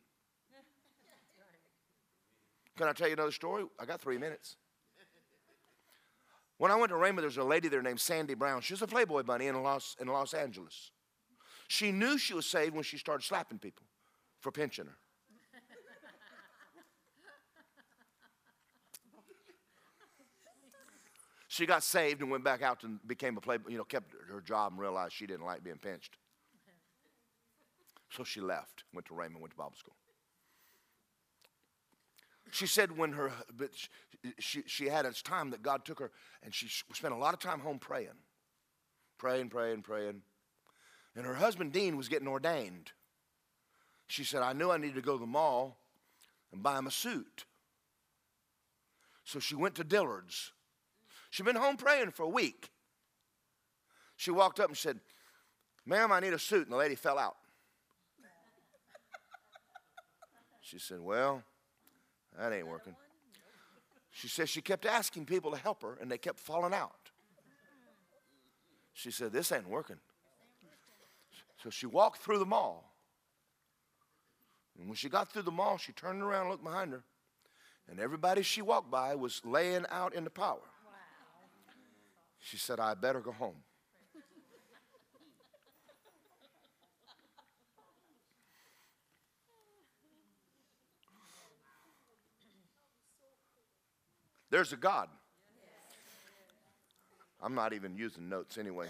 [2.76, 3.64] Can I tell you another story?
[3.78, 4.57] I got three minutes.
[6.61, 8.61] When I went to Rhema, there's a lady there named Sandy Brown.
[8.61, 10.91] She was a Playboy bunny in Los, in Los Angeles.
[11.69, 13.87] She knew she was saved when she started slapping people
[14.41, 14.99] for pinching her.
[21.49, 24.43] She got saved and went back out and became a Playboy, you know, kept her
[24.43, 26.19] job and realized she didn't like being pinched.
[28.11, 29.95] So she left, went to Rhema, went to Bible school.
[32.53, 33.70] She said when her, but
[34.38, 36.11] she, she had a time that God took her
[36.42, 38.09] and she spent a lot of time home praying,
[39.18, 40.22] praying, praying, praying.
[41.16, 42.92] And her husband, Dean, was getting ordained.
[44.07, 45.78] She said, I knew I needed to go to the mall
[46.53, 47.44] and buy him a suit.
[49.24, 50.53] So she went to Dillard's
[51.30, 52.70] She'd been home praying for a week.
[54.16, 54.98] She walked up and said,
[55.86, 56.64] Ma'am, I need a suit.
[56.64, 57.36] And the lady fell out.
[60.61, 61.42] She said, Well,
[62.41, 62.97] that ain't working.
[64.11, 67.11] She said she kept asking people to help her and they kept falling out.
[68.95, 69.99] She said, This ain't working.
[71.62, 72.95] So she walked through the mall.
[74.78, 77.05] And when she got through the mall, she turned around and looked behind her.
[77.91, 80.61] And everybody she walked by was laying out in the power.
[82.38, 83.57] She said, I better go home.
[94.51, 95.09] There's a God.
[97.42, 98.86] I'm not even using notes anyway.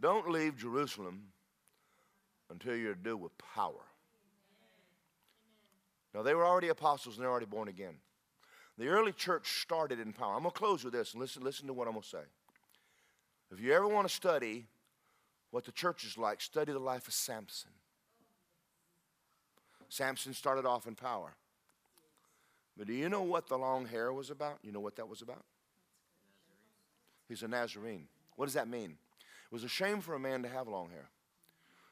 [0.00, 1.22] Don't leave Jerusalem
[2.50, 3.84] until you're due with power.
[6.12, 7.94] Now, they were already apostles and they're already born again.
[8.78, 10.34] The early church started in power.
[10.34, 12.24] I'm going to close with this and listen, listen to what I'm going to say.
[13.52, 14.66] If you ever want to study
[15.50, 17.70] what the church is like, study the life of Samson.
[19.88, 21.34] Samson started off in power.
[22.76, 24.58] But do you know what the long hair was about?
[24.62, 25.44] You know what that was about?
[27.28, 28.08] He's a Nazarene.
[28.36, 28.90] What does that mean?
[28.90, 31.10] It was a shame for a man to have long hair.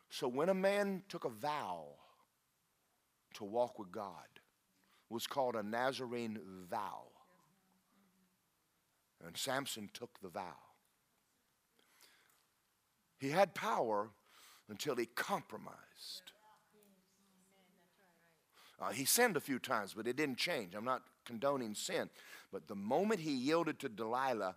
[0.09, 1.85] So when a man took a vow
[3.35, 7.05] to walk with God, it was called a Nazarene vow.
[9.25, 10.57] And Samson took the vow.
[13.19, 14.09] He had power
[14.69, 16.33] until he compromised.
[18.81, 20.75] Uh, he sinned a few times, but it didn't change.
[20.75, 22.09] I'm not condoning sin.
[22.51, 24.57] But the moment he yielded to Delilah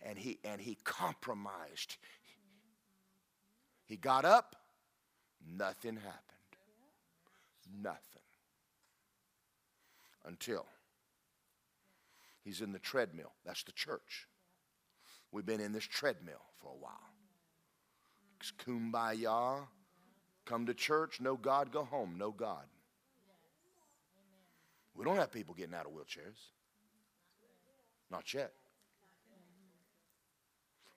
[0.00, 1.96] and he, and he compromised,
[3.84, 4.56] he got up,
[5.46, 6.20] nothing happened.
[7.82, 8.00] Nothing.
[10.24, 10.66] Until
[12.44, 13.32] he's in the treadmill.
[13.44, 14.28] That's the church.
[15.32, 16.92] We've been in this treadmill for a while.
[18.40, 19.66] It's kumbaya.
[20.44, 22.64] Come to church, no God, go home, no God.
[24.96, 26.38] We don't have people getting out of wheelchairs.
[28.10, 28.52] Not yet.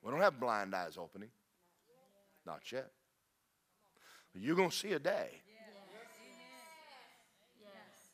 [0.03, 1.29] We don't have blind eyes opening.
[2.45, 2.91] Not yet.
[4.33, 5.41] You're going to see a day.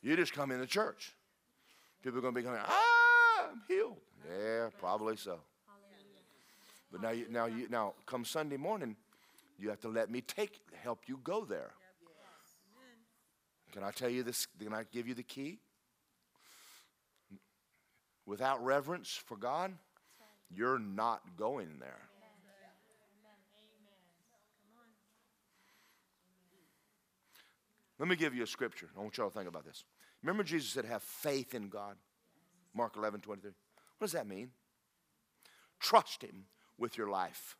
[0.02, 1.14] You just come in the church.
[2.02, 3.96] People are going to be going, ah, I'm healed.
[4.28, 5.38] Yeah, probably so.
[6.92, 8.96] But now, you, now, you, now, come Sunday morning,
[9.58, 11.72] you have to let me take help you go there.
[13.72, 14.46] Can I tell you this?
[14.46, 15.58] Can I give you the key?
[18.26, 19.72] Without reverence for God,
[20.50, 22.00] you're not going there.
[27.98, 28.90] Let me give you a scripture.
[28.96, 29.84] I want y'all to think about this.
[30.22, 31.96] Remember, Jesus said, Have faith in God?
[32.74, 33.52] Mark 11, 23.
[33.98, 34.50] What does that mean?
[35.78, 36.46] Trust Him
[36.76, 37.56] with your life.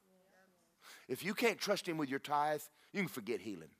[1.09, 2.62] If you can't trust Him with your tithe,
[2.93, 3.71] you can forget healing.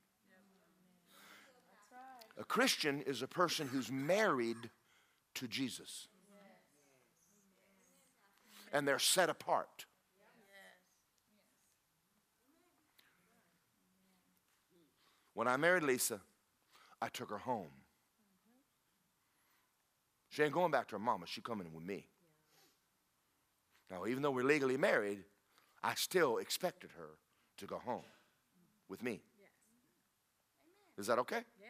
[2.37, 4.69] A Christian is a person who's married
[5.35, 6.07] to Jesus,
[8.75, 9.85] and they're set apart.
[15.33, 16.19] When I married Lisa,
[17.01, 17.71] I took her home.
[20.29, 21.25] She ain't going back to her mama.
[21.25, 22.05] She coming with me.
[23.89, 25.23] Now, even though we're legally married,
[25.81, 27.11] I still expected her
[27.57, 28.03] to go home
[28.89, 29.21] with me.
[30.97, 31.43] Is that okay?
[31.61, 31.67] Yeah.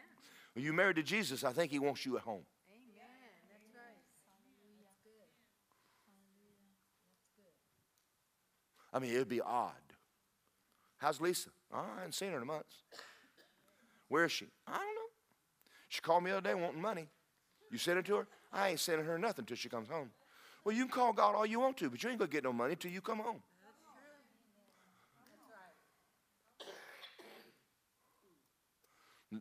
[0.54, 2.42] When you married to Jesus, I think he wants you at home.
[2.68, 3.06] Amen.
[3.48, 3.94] That's right.
[4.82, 5.12] That's good.
[6.22, 7.66] That's good.
[8.96, 9.72] I mean, it'd be odd.
[10.96, 11.50] How's Lisa?
[11.70, 12.76] Oh, I haven't seen her in months.
[14.08, 14.46] Where is she?
[14.66, 15.10] I don't know.
[15.90, 17.06] She called me the other day wanting money.
[17.70, 18.26] You sent it to her?
[18.50, 20.12] I ain't sending her nothing till she comes home.
[20.64, 22.42] Well, you can call God all you want to, but you ain't going to get
[22.42, 23.42] no money till you come home.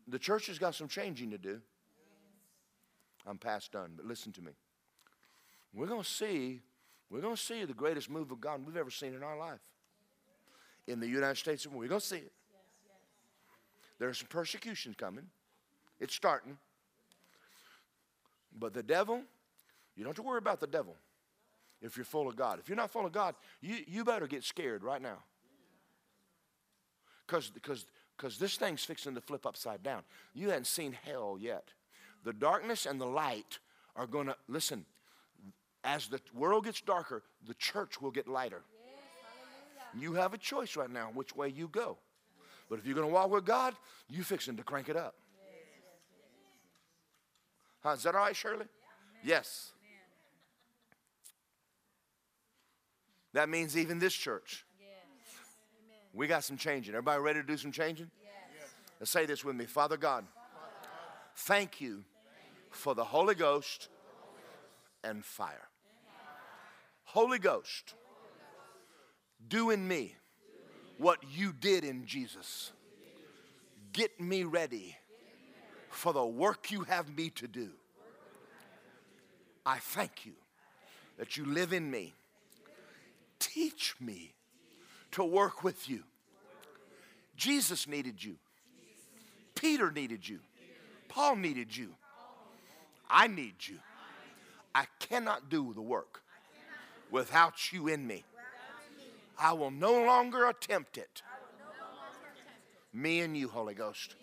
[0.09, 1.61] The church has got some changing to do.
[3.25, 4.51] I'm past done, but listen to me.
[5.73, 6.59] We're going to see,
[7.09, 9.59] we're going to see the greatest move of God we've ever seen in our life.
[10.87, 12.31] In the United States, we're going to see it.
[13.99, 15.25] There's some persecution coming.
[15.99, 16.57] It's starting.
[18.57, 19.21] But the devil,
[19.95, 20.95] you don't have to worry about the devil
[21.81, 22.59] if you're full of God.
[22.59, 25.19] If you're not full of God, you, you better get scared right now.
[27.27, 30.03] Because this thing's fixing to flip upside down.
[30.33, 31.69] You hadn't seen hell yet.
[32.23, 33.59] The darkness and the light
[33.95, 34.85] are going to, listen,
[35.85, 38.63] as the world gets darker, the church will get lighter.
[38.83, 41.97] Yes, you have a choice right now which way you go.
[42.69, 43.75] But if you're going to walk with God,
[44.09, 45.15] you fixing to crank it up.
[47.83, 48.65] Huh, is that all right, Shirley?
[49.23, 49.71] Yes.
[53.33, 54.65] That means even this church.
[56.13, 56.95] We got some changing.
[56.95, 58.09] Everybody ready to do some changing?
[58.23, 58.69] Yes.
[58.99, 59.65] Let's say this with me.
[59.65, 60.25] Father God,
[61.35, 62.03] thank you
[62.71, 63.89] for the Holy Ghost
[65.03, 65.67] and fire.
[67.15, 67.93] Holy Ghost,
[69.47, 70.15] do in me
[70.97, 72.73] what you did in Jesus.
[73.93, 74.97] Get me ready
[75.89, 77.69] for the work you have me to do.
[79.65, 80.33] I thank you
[81.17, 82.13] that you live in me.
[83.39, 84.33] Teach me
[85.11, 86.03] to work with you.
[87.37, 88.35] Jesus needed you.
[89.55, 90.39] Peter needed you.
[91.07, 91.95] Paul needed you.
[93.09, 93.77] I need you.
[94.75, 96.24] I cannot do the work
[97.11, 98.23] without you in me.
[99.37, 101.21] I will no longer attempt it.
[102.93, 104.15] Me and you, Holy Ghost.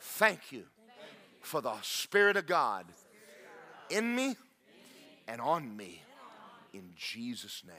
[0.00, 0.64] Thank you
[1.40, 2.86] for the Spirit of God
[3.90, 4.36] in me
[5.26, 6.02] and on me.
[6.72, 7.76] In Jesus' name.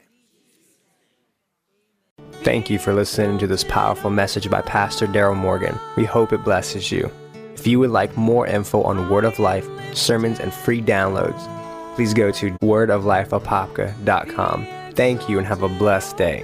[2.44, 5.78] Thank you for listening to this powerful message by Pastor Daryl Morgan.
[5.96, 7.12] We hope it blesses you.
[7.54, 11.59] If you would like more info on Word of Life, sermons, and free downloads,
[11.96, 14.68] please go to wordoflifeapopka.com.
[14.94, 16.44] Thank you and have a blessed day.